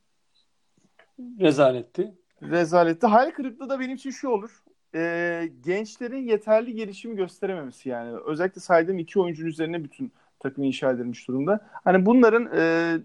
[1.40, 3.06] Rezaletti rezaletti.
[3.06, 4.62] Hayal kırıklığı da benim için şu olur.
[4.94, 8.18] E, gençlerin yeterli gelişimi gösterememesi yani.
[8.26, 11.68] Özellikle saydığım iki oyuncunun üzerine bütün takım inşa edilmiş durumda.
[11.84, 12.96] Hani bunların e,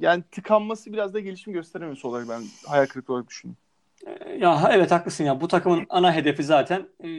[0.00, 3.62] yani tıkanması biraz da gelişim gösterememesi olarak ben hayal kırıklığı olarak düşünüyorum.
[4.06, 5.40] E, ya evet haklısın ya.
[5.40, 7.10] Bu takımın ana hedefi zaten e,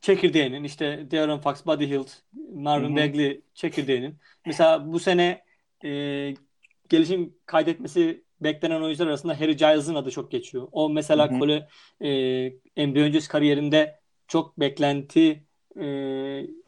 [0.00, 2.08] çekirdeğinin işte De'Aaron Fox, Buddy Hield,
[2.54, 4.16] Marvin Bagley çekirdeğinin.
[4.46, 5.44] Mesela bu sene
[5.84, 5.88] e,
[6.88, 10.68] gelişim kaydetmesi beklenen oyuncular arasında Harry Giles'ın adı çok geçiyor.
[10.72, 11.68] O mesela Kole
[12.00, 15.44] e, NBA öncesi kariyerinde çok beklenti
[15.80, 15.86] e,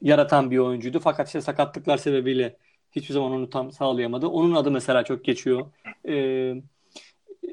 [0.03, 1.01] yaratan bir oyuncuydu.
[1.01, 2.57] Fakat işte sakatlıklar sebebiyle
[2.93, 4.27] hiçbir zaman onu tam sağlayamadı.
[4.27, 5.73] Onun adı mesela çok geçiyor.
[6.09, 6.55] E,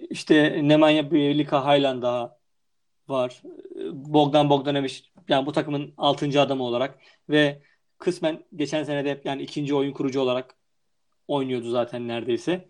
[0.09, 2.37] işte Nemanja Bjelica Haylan daha
[3.07, 3.41] var.
[3.91, 4.93] Bogdan Bogdanovic
[5.27, 6.41] yani bu takımın 6.
[6.41, 7.61] adamı olarak ve
[7.97, 10.55] kısmen geçen sene de yani ikinci oyun kurucu olarak
[11.27, 12.67] oynuyordu zaten neredeyse.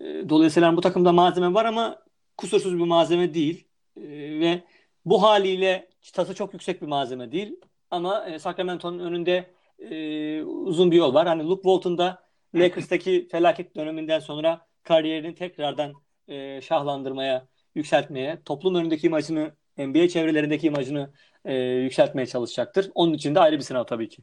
[0.00, 1.98] E, dolayısıyla bu takımda malzeme var ama
[2.36, 3.68] kusursuz bir malzeme değil.
[3.96, 4.02] E,
[4.40, 4.64] ve
[5.04, 7.56] bu haliyle çıtası çok yüksek bir malzeme değil.
[7.90, 11.26] Ama e, Sacramento'nun önünde e, uzun bir yol var.
[11.28, 12.22] Hani Luke Walton da
[12.54, 15.92] Lakers'taki felaket döneminden sonra kariyerini tekrardan
[16.28, 21.12] e, şahlandırmaya, yükseltmeye, toplum önündeki imajını, NBA çevrelerindeki imajını
[21.44, 22.90] e, yükseltmeye çalışacaktır.
[22.94, 24.22] Onun için de ayrı bir sınav tabii ki.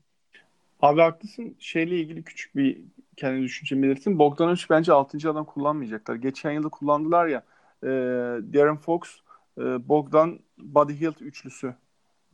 [0.82, 1.56] Abi haklısın.
[1.60, 2.82] Şeyle ilgili küçük bir
[3.18, 4.20] kendi düşüncemi belirttim.
[4.20, 5.30] Bogdanovic bence 6.
[5.30, 6.16] adam kullanmayacaklar.
[6.16, 7.44] Geçen yılda kullandılar ya
[7.84, 7.88] e,
[8.54, 9.00] Darren Fox,
[9.58, 11.76] e, Bogdan, Buddy Hield üçlüsü.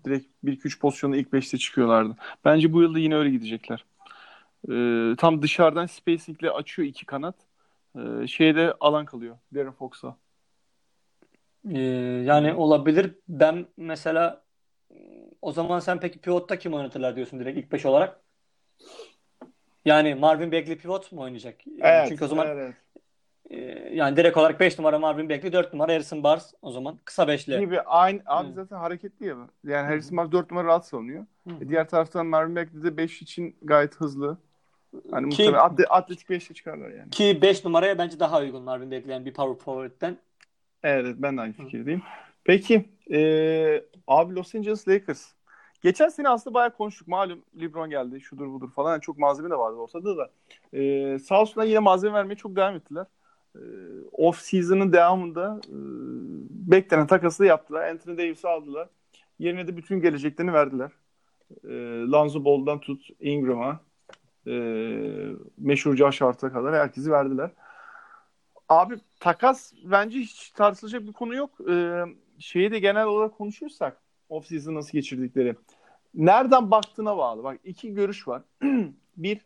[0.05, 2.15] Direkt 1-2-3 pozisyonda ilk 5'te çıkıyorlardı.
[2.45, 3.85] Bence bu yılda yine öyle gidecekler.
[4.71, 4.75] E,
[5.15, 7.35] tam dışarıdan spacing'le açıyor iki kanat.
[7.95, 10.17] E, şeyde alan kalıyor Darren Fox'a.
[11.69, 11.79] Ee,
[12.25, 13.15] yani olabilir.
[13.27, 14.43] Ben mesela
[15.41, 18.21] o zaman sen peki pivotta kim oynatırlar diyorsun direkt ilk 5 olarak?
[19.85, 21.55] Yani Marvin Bagley pivot mu oynayacak?
[21.81, 22.73] Evet, Çünkü o zaman evet.
[23.49, 23.57] e,
[23.93, 27.59] yani direkt olarak 5 numara Marvin Bagley, 4 numara Harrison Barnes o zaman kısa beşli.
[27.59, 28.53] Gibi aynı abi Hı.
[28.53, 29.37] zaten hareketli ya.
[29.63, 31.25] Yani Harrison Barnes 4 numara rahat savunuyor.
[31.47, 31.55] Hı.
[31.61, 34.37] E, diğer taraftan Marvin Bagley de 5 için gayet hızlı.
[35.11, 35.57] Hani Ki-
[35.89, 37.09] atletik 5'te çıkarlar yani.
[37.09, 40.17] Ki 5 numaraya bence daha uygun Marvin Bagley yani bir power forward'den.
[40.83, 42.01] Evet, ben de aynı fikirdeyim.
[42.43, 43.19] Peki e,
[44.07, 45.27] abi Los Angeles Lakers.
[45.81, 47.07] Geçen sene aslında bayağı konuştuk.
[47.07, 48.91] Malum LeBron geldi, şudur budur falan.
[48.91, 50.29] Yani çok malzeme de vardı ortada da.
[50.73, 53.05] E, sağ olsunlar yine malzeme vermeye çok devam ettiler.
[53.55, 53.61] E,
[54.11, 55.77] off season'ın devamında e,
[56.71, 57.89] beklenen takası da yaptılar.
[57.89, 58.89] Anthony Davis'i aldılar.
[59.39, 60.91] Yerine de bütün geleceklerini verdiler.
[61.63, 61.69] E,
[62.11, 63.79] Lonzo Ball'dan tut Ingram'a
[64.47, 64.53] e,
[65.57, 67.51] meşhur Josh Hart'a kadar herkesi verdiler.
[68.69, 71.51] Abi takas bence hiç tartışılacak bir konu yok.
[71.69, 72.03] Ee,
[72.39, 73.97] şeyi de genel olarak konuşursak
[74.31, 75.55] off season nasıl geçirdikleri.
[76.13, 77.43] Nereden baktığına bağlı.
[77.43, 78.41] Bak iki görüş var.
[79.17, 79.41] bir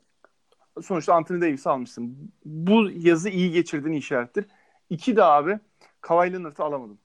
[0.81, 2.31] sonuçta Anthony Davis'i almışsın.
[2.45, 4.45] Bu yazı iyi geçirdiğini işarettir.
[4.89, 5.59] İki de abi
[6.01, 6.99] Kawhi Leonard'ı alamadım.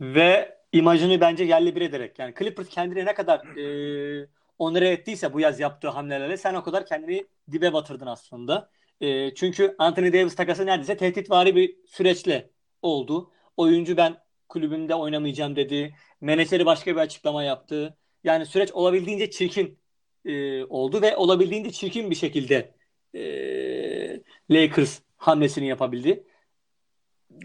[0.00, 2.18] Ve imajını bence yerli bir ederek.
[2.18, 4.28] Yani Clippers kendine ne kadar e,
[4.58, 8.70] onere ettiyse bu yaz yaptığı hamlelerle sen o kadar kendini dibe batırdın aslında.
[9.00, 12.50] E, çünkü Anthony Davis takası neredeyse tehditvari bir süreçle
[12.82, 13.30] oldu.
[13.56, 14.21] Oyuncu ben
[14.52, 15.94] kulübümde oynamayacağım dedi.
[16.20, 17.96] Menajeri başka bir açıklama yaptı.
[18.24, 19.78] Yani süreç olabildiğince çirkin
[20.24, 22.74] e, oldu ve olabildiğince çirkin bir şekilde
[23.14, 23.22] e,
[24.50, 26.24] Lakers hamlesini yapabildi.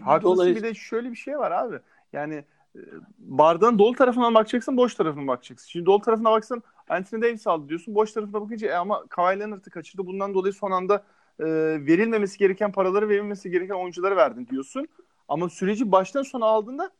[0.00, 1.78] Haklısın Dolay- bir de şöyle bir şey var abi.
[2.12, 2.44] Yani
[2.76, 2.80] e,
[3.18, 5.68] bardağın dolu tarafına bakacaksın, boş tarafına bakacaksın.
[5.68, 7.94] Şimdi dolu tarafına baksan Anthony Davis aldı diyorsun.
[7.94, 10.06] Boş tarafına bakınca e, ama Kawhi Leonard'ı kaçırdı.
[10.06, 11.04] Bundan dolayı son anda
[11.40, 11.46] e,
[11.86, 14.88] verilmemesi gereken paraları verilmesi gereken oyunculara verdin diyorsun.
[15.28, 16.90] Ama süreci baştan sona aldığında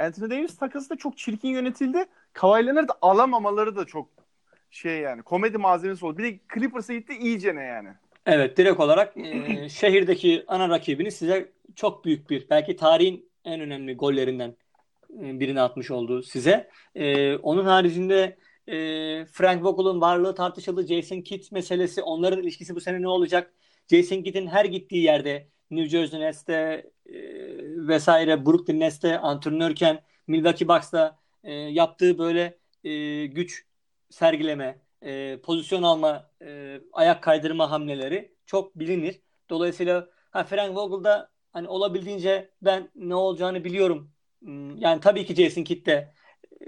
[0.00, 2.04] Anthony Davis takası da çok çirkin yönetildi.
[2.32, 4.08] Kawhi Leonard'ı alamamaları da çok
[4.70, 6.18] şey yani komedi malzemesi oldu.
[6.18, 7.88] Bir de Clippers'a gitti iyice ne yani.
[8.26, 13.96] Evet direkt olarak e, şehirdeki ana rakibini size çok büyük bir belki tarihin en önemli
[13.96, 14.56] gollerinden
[15.22, 16.70] e, birini atmış oldu size.
[16.94, 18.36] E, onun haricinde
[18.66, 18.76] e,
[19.24, 20.86] Frank Vogel'ın varlığı tartışıldı.
[20.86, 23.52] Jason Kidd meselesi onların ilişkisi bu sene ne olacak?
[23.90, 26.90] Jason Kidd'in her gittiği yerde New Jersey Nets'te
[27.88, 33.66] vesaire Brooklyn Nets'te antrenörken Milwaukee Bucks'ta e, yaptığı böyle e, güç
[34.10, 39.20] sergileme, e, pozisyon alma, e, ayak kaydırma hamleleri çok bilinir.
[39.50, 44.12] Dolayısıyla ha, Frank Vogel'da hani olabildiğince ben ne olacağını biliyorum.
[44.40, 46.14] Hmm, Yani tabii ki Jason Kidd de e,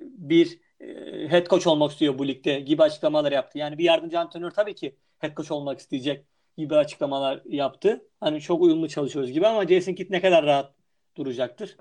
[0.03, 3.59] bir e, head coach olmak istiyor bu ligde gibi açıklamalar yaptı.
[3.59, 6.27] Yani bir yardımcı antrenör tabii ki head coach olmak isteyecek
[6.59, 8.09] gibi açıklamalar yaptı.
[8.21, 10.75] Hani çok uyumlu çalışıyoruz gibi ama Jason Kidd ne kadar rahat
[11.17, 11.77] duracaktır.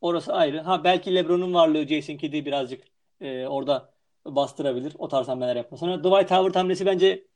[0.00, 0.60] Orası ayrı.
[0.60, 2.84] Ha belki LeBron'un varlığı Jason Kidd'i birazcık
[3.20, 3.94] e, orada
[4.26, 4.92] bastırabilir.
[4.98, 5.98] O tarz hamleler yapmasına.
[5.98, 7.26] Dwight Howard hamlesi bence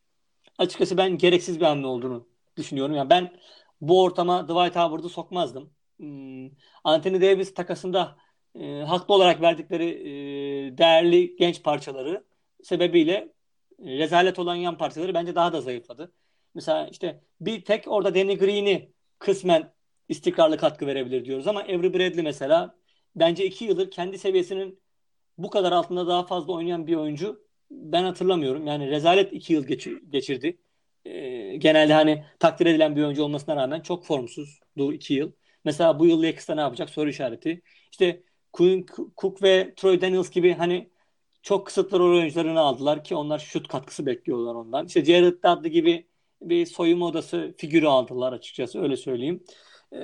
[0.59, 2.95] açıkçası ben gereksiz bir hamle olduğunu düşünüyorum.
[2.95, 3.33] Yani ben
[3.81, 5.75] bu ortama Dwight Howard'ı sokmazdım.
[5.99, 6.51] Hmm,
[6.85, 8.16] Anthony Davis takasında
[8.55, 9.88] e, haklı olarak verdikleri
[10.68, 12.25] e, değerli genç parçaları
[12.62, 13.33] sebebiyle
[13.79, 16.12] e, rezalet olan yan parçaları bence daha da zayıfladı.
[16.54, 19.72] Mesela işte bir tek orada Danny Green'i kısmen
[20.08, 22.76] istikrarlı katkı verebilir diyoruz ama Avery Bradley mesela
[23.16, 24.82] bence iki yıldır kendi seviyesinin
[25.38, 28.66] bu kadar altında daha fazla oynayan bir oyuncu ben hatırlamıyorum.
[28.66, 30.58] Yani rezalet iki yıl geçi- geçirdi.
[31.04, 35.32] Ee, genelde hani takdir edilen bir oyuncu olmasına rağmen çok formsuzdu iki yıl.
[35.64, 37.62] Mesela bu yıl Lakers'ta ne yapacak soru işareti.
[37.90, 38.86] İşte Quinn
[39.16, 40.90] Cook ve Troy Daniels gibi hani
[41.42, 44.86] çok kısıtlı rol oyuncularını aldılar ki onlar şut katkısı bekliyorlar ondan.
[44.86, 46.06] İşte Jared Dudley gibi
[46.48, 49.44] bir soyunma odası figürü aldılar açıkçası öyle söyleyeyim.
[49.92, 49.98] Ee,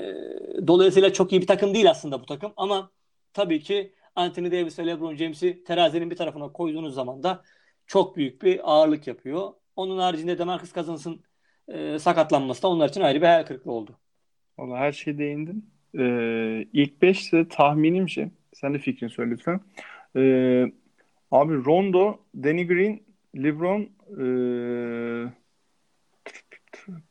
[0.66, 2.90] dolayısıyla çok iyi bir takım değil aslında bu takım ama
[3.32, 7.42] tabii ki Anthony Davis ve LeBron James'i terazinin bir tarafına koyduğunuz zaman da
[7.86, 9.52] çok büyük bir ağırlık yapıyor.
[9.76, 11.22] Onun haricinde Demarcus Cousins'ın
[11.68, 13.98] e, sakatlanması da onlar için ayrı bir hayal kırıklığı oldu.
[14.58, 15.70] Valla her şey değindin.
[15.94, 19.60] Ee, ilk 5'te tahminimce sen de fikrini söyle lütfen.
[20.16, 20.72] Ee,
[21.30, 23.00] abi Rondo, Danny Green,
[23.36, 25.32] LeBron, ee,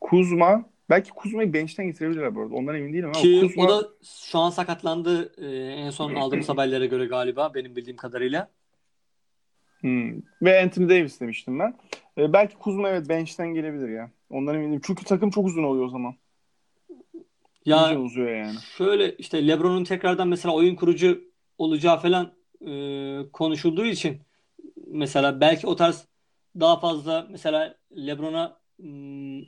[0.01, 2.55] Kuzma belki Kuzma'yı bench'ten getirebilirler bu arada.
[2.55, 3.87] Ondan emin değilim ama Ki Kuzma o da
[4.29, 8.49] şu an sakatlandı e, en son aldığımız haberlere göre galiba benim bildiğim kadarıyla.
[9.81, 10.21] Hmm.
[10.41, 11.77] Ve Anthony Davis demiştim ben.
[12.17, 14.11] Ee, belki Kuzma evet bench'ten gelebilir ya.
[14.29, 14.81] Ondan eminim.
[14.83, 16.15] Çünkü takım çok uzun oluyor o zaman.
[17.65, 18.55] Ya İyice uzuyor yani.
[18.77, 21.21] şöyle işte LeBron'un tekrardan mesela oyun kurucu
[21.57, 22.33] olacağı falan
[22.67, 22.71] e,
[23.33, 24.21] konuşulduğu için
[24.87, 26.07] mesela belki o tarz
[26.59, 28.57] daha fazla mesela LeBron'a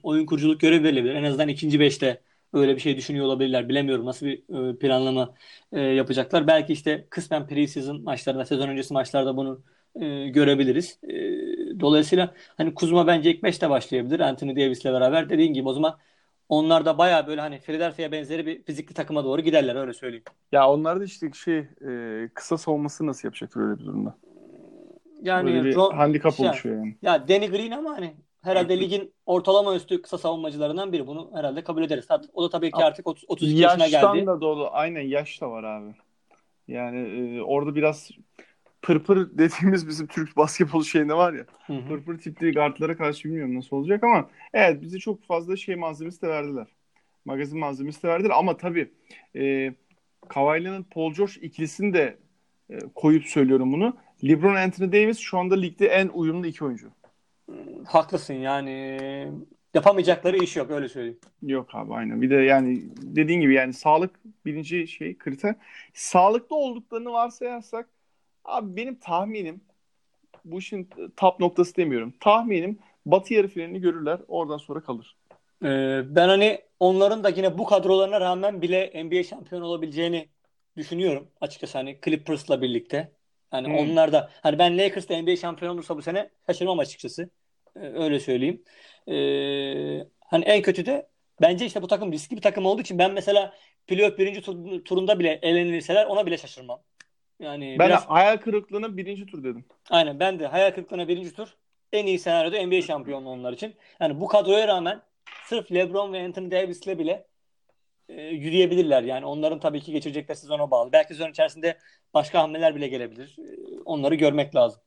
[0.04, 1.15] oyun kuruculuk görevi verilebilir.
[1.15, 2.22] En azından ikinci beşte
[2.54, 3.70] öyle bir şey düşünüyor olabilirler.
[3.70, 5.34] Bilemiyorum nasıl bir e, planlama
[5.72, 6.48] e, yapacaklar.
[6.48, 9.62] Belki işte kısmen preseason maçlarında, sezon öncesi maçlarda bunu
[9.96, 11.00] e, görebiliriz.
[11.80, 15.30] Dolayısıyla hani Kuzma bence ilk beşte başlayabilir Anthony Davis'le beraber.
[15.30, 15.98] Dediğin gibi o zaman
[16.50, 20.24] onlar da baya böyle hani Philadelphia benzeri bir fizikli takıma doğru giderler öyle söyleyeyim.
[20.52, 21.68] Ya onlar da işte şey
[22.34, 24.18] kısa savunması nasıl yapacaktır öyle bir durumda?
[25.22, 26.96] Yani Böyle bir Ro- handikap oluşuyor yani.
[27.02, 31.08] Ya Danny Green ama hani herhalde ligin ortalama üstü kısa savunmacılarından biri.
[31.08, 32.08] Bunu herhalde kabul ederiz.
[32.34, 34.28] O da tabii ki artık 30, 32 yaşına Yaştan geldi.
[34.28, 34.69] da dolu.
[34.71, 35.93] Aynen yaş da var abi.
[36.67, 38.12] Yani e, orada biraz
[38.82, 41.45] pırpır dediğimiz bizim Türk basketbol şeyinde var ya.
[41.67, 41.88] Hı hı.
[41.88, 46.28] Pırpır tipli guardlara karşı bilmiyorum nasıl olacak ama evet bize çok fazla şey malzemesi de
[46.28, 46.67] verdiler.
[47.25, 48.91] Magazin malzemesi de verdiler ama tabii
[49.36, 49.73] e,
[50.28, 52.17] Kawhi'nin Paul George ikilisini de
[52.69, 53.97] e, koyup söylüyorum bunu.
[54.23, 56.91] LeBron Anthony Davis şu anda ligde en uyumlu iki oyuncu.
[57.88, 58.98] Haklısın yani
[59.74, 61.20] yapamayacakları iş yok öyle söyleyeyim.
[61.42, 62.22] Yok abi aynen.
[62.22, 65.56] Bir de yani dediğin gibi yani sağlık birinci şey kriter.
[65.94, 67.90] Sağlıklı olduklarını varsayarsak
[68.46, 69.62] abi benim tahminim
[70.46, 72.14] bu işin top noktası demiyorum.
[72.20, 74.20] Tahminim Batı yarı finalini görürler.
[74.28, 75.18] Oradan sonra kalır.
[75.64, 80.30] Ee, ben hani onların da yine bu kadrolarına rağmen bile NBA şampiyonu olabileceğini
[80.78, 81.28] düşünüyorum.
[81.42, 83.12] Açıkçası hani Clippers'la birlikte.
[83.54, 83.76] Yani Hmm.
[83.76, 87.30] onlar da hani ben Lakers da NBA şampiyonu olursa bu sene şaşırmam açıkçası.
[87.82, 88.63] Ee, öyle söyleyeyim.
[89.08, 91.10] Ee, hani en kötü de
[91.42, 93.54] bence işte bu takım riskli bir takım olduğu için ben mesela
[93.88, 96.80] playoff birinci tur- turunda bile elenirseler ona bile şaşırmam.
[97.39, 99.65] Yani Ben biraz hayal kırıklığına birinci tur dedim.
[99.89, 101.56] aynen ben de hayal kırıklığına birinci tur
[101.94, 103.76] en iyi senaryoda NBA şampiyonluğu onlar için.
[104.02, 105.02] Yani bu kadroya rağmen
[105.46, 107.26] sırf LeBron ve Anthony Davis'le bile
[108.10, 109.04] e, yürüyebilirler.
[109.04, 110.92] Yani onların tabii ki geçirecekleri sezona bağlı.
[110.92, 111.78] Belki sezon içerisinde
[112.13, 113.36] başka hamleler bile gelebilir.
[113.39, 114.82] E, onları görmek lazım.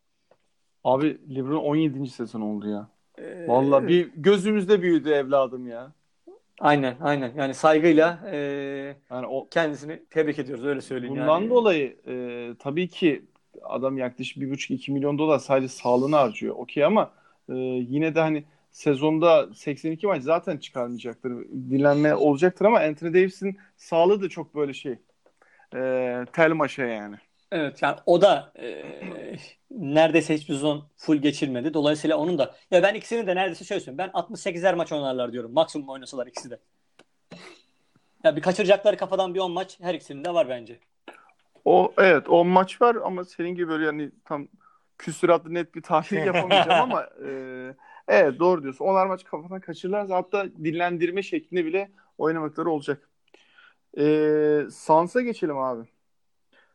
[0.85, 2.11] Abi LeBron 17.
[2.11, 2.89] sezon oldu ya.
[3.19, 5.93] E, Vallahi bir gözümüzde büyüdü evladım ya.
[6.61, 7.33] Aynen aynen.
[7.37, 8.37] Yani saygıyla e,
[9.11, 11.51] Yani o kendisini tebrik ediyoruz öyle söyleyeyim bundan yani.
[11.51, 13.25] dolayı e, tabii ki
[13.63, 16.55] adam yaklaşık 1,5-2 milyon dolar sadece sağlığını harcıyor.
[16.57, 17.13] Okey ama
[17.49, 21.33] e, yine de hani sezonda 82 maç zaten çıkarmayacaktır.
[21.71, 24.99] Dinlenme olacaktır ama Anthony Davis'in sağlığı da çok böyle şey.
[25.75, 27.17] E, tel maşa yani.
[27.55, 28.83] Evet yani o da e,
[29.71, 31.75] neredeyse hiçbir sezon full geçirmedi.
[31.75, 33.99] Dolayısıyla onun da ya ben ikisini de neredeyse şöyle söyleyeyim.
[34.15, 35.53] Ben 68'er maç oynarlar diyorum.
[35.53, 36.59] Maksimum oynasalar ikisi de.
[38.25, 40.79] Ya bir kaçıracakları kafadan bir 10 maç her ikisinin de var bence.
[41.65, 44.49] O evet o maç var ama senin gibi böyle yani tam
[44.99, 47.31] küsuratlı net bir tahlil yapamayacağım ama e,
[48.09, 48.85] evet doğru diyorsun.
[48.85, 53.09] Onlar maç kafadan kaçırırlarsa hatta dinlendirme şeklinde bile oynamakları olacak.
[53.99, 54.05] E,
[54.71, 55.83] Suns'a geçelim abi.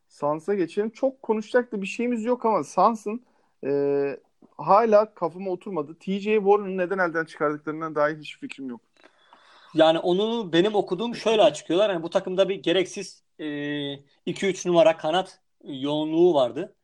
[0.08, 0.90] Suns'a geçelim.
[0.90, 3.26] Çok konuşacak da bir şeyimiz yok ama Suns'ın
[3.66, 3.72] e,
[4.58, 5.96] hala kafama oturmadı.
[6.00, 8.82] TJ Warren'ı neden elden çıkardıklarından dair hiç fikrim yok.
[9.74, 11.90] Yani onu benim okuduğum şöyle açıklıyorlar.
[11.90, 13.46] Yani bu takımda bir gereksiz e,
[14.28, 16.76] 2-3 numara kanat yoğunluğu vardı.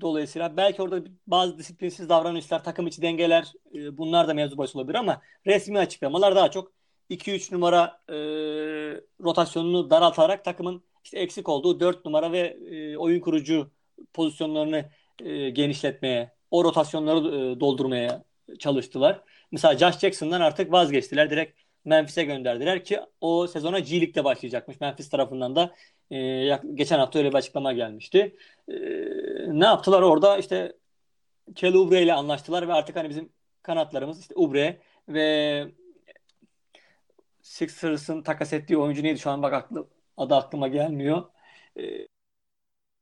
[0.00, 4.94] Dolayısıyla belki orada bazı disiplinsiz davranışlar, takım içi dengeler e, bunlar da mevzu bahis olabilir
[4.94, 6.72] ama resmi açıklamalar daha çok
[7.10, 8.14] 2-3 numara e,
[9.20, 13.70] rotasyonunu daraltarak takımın işte eksik olduğu 4 numara ve e, oyun kurucu
[14.12, 14.84] pozisyonlarını
[15.24, 18.24] e, genişletmeye, o rotasyonları e, doldurmaya
[18.58, 19.22] çalıştılar.
[19.52, 21.30] Mesela Josh Jackson'dan artık vazgeçtiler.
[21.30, 24.80] Direkt Memphis'e gönderdiler ki o sezona G League'de başlayacakmış.
[24.80, 25.74] Memphis tarafından da
[26.10, 28.36] e, geçen hafta öyle bir açıklama gelmişti.
[28.68, 28.74] E,
[29.48, 30.38] ne yaptılar orada?
[30.38, 30.76] İşte
[31.54, 35.68] Kelly Oubre ile anlaştılar ve artık hani bizim kanatlarımız işte Oubre ve
[37.42, 39.88] Sixers'ın takas ettiği oyuncu neydi şu an bak aklı,
[40.18, 41.24] adı aklıma gelmiyor.
[41.76, 41.82] E,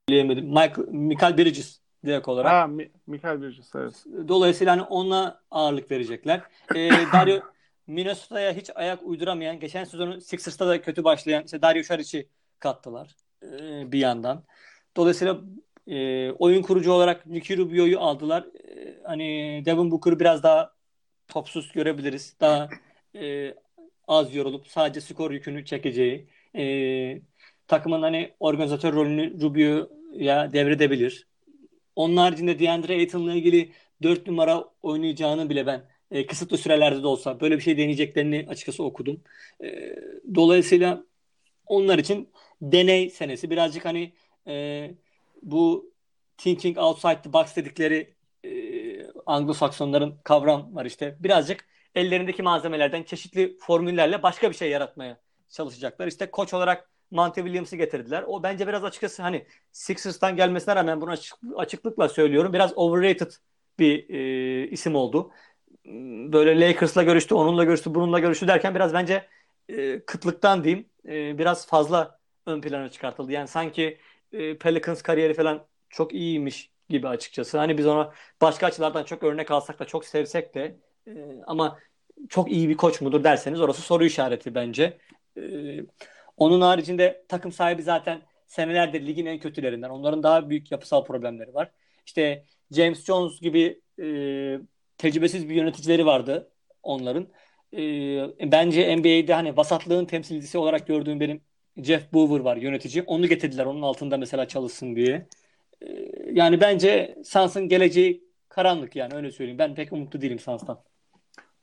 [0.08, 0.44] bilemedim.
[0.46, 2.52] Michael, Michael Bridges direkt olarak.
[2.52, 4.04] Ha, Mi- Michael Bridges evet.
[4.28, 6.42] Dolayısıyla hani ona ağırlık verecekler.
[6.74, 7.40] E, Dario
[7.86, 13.92] Minnesota'ya hiç ayak uyduramayan, geçen sezonu Sixers'ta da kötü başlayan işte Dario Saric'i kattılar e,
[13.92, 14.44] bir yandan.
[14.96, 15.40] Dolayısıyla
[15.86, 18.44] e, oyun kurucu olarak Ricky Rubio'yu aldılar.
[19.04, 20.72] hani Devin Booker'ı biraz daha
[21.28, 22.36] topsuz görebiliriz.
[22.40, 22.68] Daha
[23.14, 23.54] e,
[24.08, 26.28] az yorulup sadece skor yükünü çekeceği.
[26.56, 27.22] E,
[27.68, 31.28] takımın hani organizatör rolünü Rubio'ya devredebilir.
[31.96, 37.40] Onun haricinde DeAndre Ayton'la ilgili 4 numara oynayacağını bile ben e, kısıtlı sürelerde de olsa
[37.40, 39.22] böyle bir şey deneyeceklerini açıkçası okudum.
[39.64, 39.96] E,
[40.34, 41.04] dolayısıyla
[41.66, 42.28] onlar için
[42.62, 43.50] deney senesi.
[43.50, 44.12] Birazcık hani
[44.48, 44.90] e,
[45.42, 45.92] bu
[46.38, 48.50] thinking outside the box dedikleri e,
[49.26, 51.16] Anglo-Saksonların kavram var işte.
[51.20, 56.06] Birazcık ellerindeki malzemelerden çeşitli formüllerle başka bir şey yaratmaya çalışacaklar.
[56.06, 58.24] İşte koç olarak Monty Williams'ı getirdiler.
[58.26, 62.52] O bence biraz açıkçası hani Sixers'tan gelmesine rağmen bunu açık, açıklıkla söylüyorum.
[62.52, 63.30] Biraz overrated
[63.78, 65.30] bir e, isim oldu.
[66.32, 69.28] Böyle Lakers'la görüştü, onunla görüştü, bununla görüştü derken biraz bence
[69.68, 73.32] e, kıtlıktan diyeyim e, biraz fazla ön plana çıkartıldı.
[73.32, 73.98] Yani sanki
[74.32, 77.58] e, Pelicans kariyeri falan çok iyiymiş gibi açıkçası.
[77.58, 80.76] Hani biz ona başka açılardan çok örnek alsak da çok sevsek de
[81.06, 81.12] e,
[81.46, 81.78] ama
[82.28, 84.98] çok iyi bir koç mudur derseniz orası soru işareti bence.
[85.36, 85.42] E,
[86.36, 89.90] onun haricinde takım sahibi zaten senelerdir ligin en kötülerinden.
[89.90, 91.70] Onların daha büyük yapısal problemleri var.
[92.06, 94.06] İşte James Jones gibi e,
[94.98, 96.50] tecrübesiz bir yöneticileri vardı
[96.82, 97.28] onların.
[97.76, 101.40] E, bence NBA'de hani vasatlığın temsilcisi olarak gördüğüm benim
[101.76, 103.02] Jeff Boover var yönetici.
[103.06, 105.28] Onu getirdiler onun altında mesela çalışsın diye.
[105.82, 105.86] E,
[106.32, 109.58] yani bence Suns'ın geleceği karanlık yani öyle söyleyeyim.
[109.58, 110.84] Ben pek umutlu değilim Suns'tan.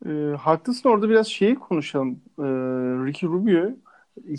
[0.06, 2.22] E, haklısın orada biraz şeyi konuşalım.
[2.39, 2.43] E,
[3.06, 3.72] Ricky Rubio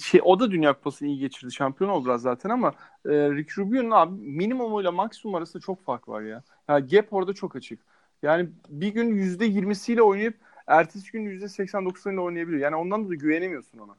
[0.03, 1.53] şey, o da Dünya Kupası'nı iyi geçirdi.
[1.53, 2.73] Şampiyon oldu zaten ama
[3.07, 6.43] e, Rick Rubio'nun abi minimumuyla maksimum arasında çok fark var ya.
[6.69, 7.81] Ya gap orada çok açık.
[8.23, 10.37] Yani bir gün %20'siyle oynayıp
[10.67, 12.63] ertesi gün %89'ıyla oynayabiliyor.
[12.63, 13.97] Yani ondan da güvenemiyorsun ona.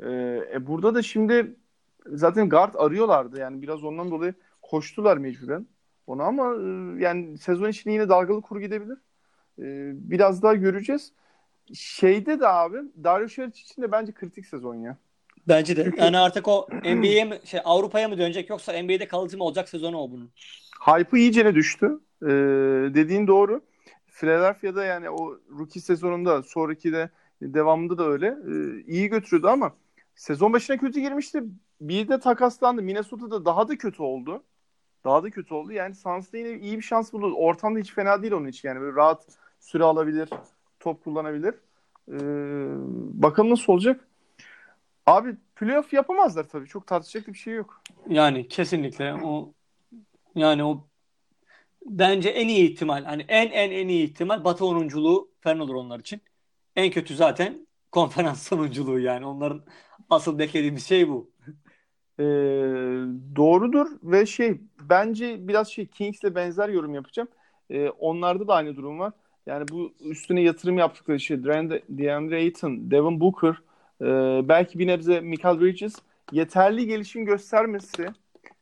[0.00, 0.10] E,
[0.54, 1.56] e, burada da şimdi
[2.06, 3.40] zaten guard arıyorlardı.
[3.40, 5.66] Yani biraz ondan dolayı koştular mecburen
[6.06, 8.98] ona ama e, yani sezon için yine dalgalı kuru gidebilir.
[9.58, 11.12] E, biraz daha göreceğiz
[11.74, 14.96] şeyde de abi Dario Saric için de bence kritik sezon ya.
[15.48, 15.84] Bence de.
[15.84, 16.00] Çünkü...
[16.00, 19.98] Yani artık o NBA'ye mi şey Avrupa'ya mı dönecek yoksa NBA'de kalıcı mı olacak sezonu
[19.98, 20.30] o bunun.
[20.80, 22.00] Hype'ı iyicene düştü.
[22.22, 22.26] Ee,
[22.94, 23.62] dediğin doğru.
[24.06, 27.10] Philadelphia'da yani o rookie sezonunda sonraki de
[27.42, 29.72] devamında da öyle ee, iyi götürüyordu ama
[30.14, 31.42] sezon başına kötü girmişti.
[31.80, 32.82] Bir de takaslandı.
[32.82, 34.42] Minnesota'da daha da kötü oldu.
[35.04, 35.72] Daha da kötü oldu.
[35.72, 37.34] Yani Suns'ta yine iyi bir şans buldu.
[37.36, 38.80] Ortamda hiç fena değil onun için yani.
[38.80, 39.26] Böyle rahat
[39.58, 40.28] süre alabilir
[40.80, 41.54] top kullanabilir.
[42.08, 42.18] Ee,
[43.22, 44.08] bakalım nasıl olacak.
[45.06, 46.66] Abi playoff yapamazlar tabii.
[46.66, 47.82] Çok tartışacak bir şey yok.
[48.08, 49.52] Yani kesinlikle o
[50.34, 50.88] yani o
[51.86, 56.00] bence en iyi ihtimal hani en en en iyi ihtimal Batı onunculuğu falan olur onlar
[56.00, 56.20] için.
[56.76, 59.64] En kötü zaten konferans sonunculuğu yani onların
[60.10, 61.30] asıl beklediğimiz şey bu.
[62.18, 62.24] Ee,
[63.36, 67.28] doğrudur ve şey bence biraz şey Kings'le benzer yorum yapacağım.
[67.70, 69.12] Ee, onlarda da aynı durum var.
[69.48, 73.62] Yani bu üstüne yatırım yaptıkları şey DeAndre Ayton, Devin Booker,
[74.00, 74.04] e,
[74.48, 75.94] belki bir nebze Michael Bridges
[76.32, 78.06] yeterli gelişim göstermesi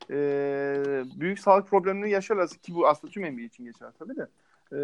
[0.09, 0.17] e,
[1.15, 4.27] büyük sağlık problemleri yaşarlar ki bu aslında tüm NBA için geçer tabii de.
[4.71, 4.79] E,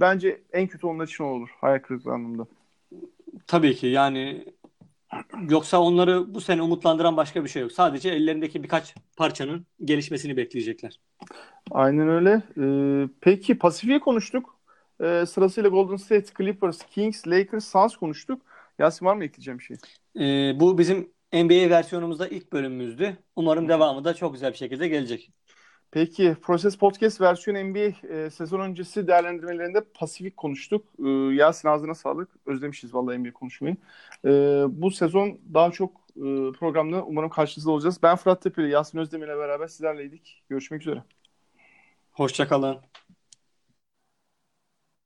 [0.00, 2.46] bence en kötü onlar için olur hayal kırıklığı anlamında.
[3.46, 4.44] Tabii ki yani
[5.48, 7.72] yoksa onları bu sene umutlandıran başka bir şey yok.
[7.72, 11.00] Sadece ellerindeki birkaç parçanın gelişmesini bekleyecekler.
[11.70, 12.42] Aynen öyle.
[12.58, 14.53] Ee, peki Pasifik'i konuştuk.
[15.00, 18.42] E, sırasıyla Golden State, Clippers, Kings, Lakers, Suns konuştuk.
[18.78, 19.76] Yasin var mı ekleyeceğim bir şey?
[20.16, 23.18] E, bu bizim NBA versiyonumuzda ilk bölümümüzdü.
[23.36, 25.30] Umarım devamı da çok güzel bir şekilde gelecek.
[25.90, 30.86] Peki Proses Podcast versiyon NBA e, sezon öncesi değerlendirmelerinde Pasifik konuştuk.
[30.98, 32.28] E, Yasin ağzına sağlık.
[32.46, 33.76] Özlemişiz vallahi NBA konuşmayı.
[34.24, 34.30] E,
[34.68, 37.98] bu sezon daha çok e, programda umarım karşınızda olacağız.
[38.02, 40.42] Ben Fırat Tepeli, Yasin Özdemir ile beraber sizlerleydik.
[40.48, 41.02] Görüşmek üzere.
[42.10, 42.76] Hoşçakalın.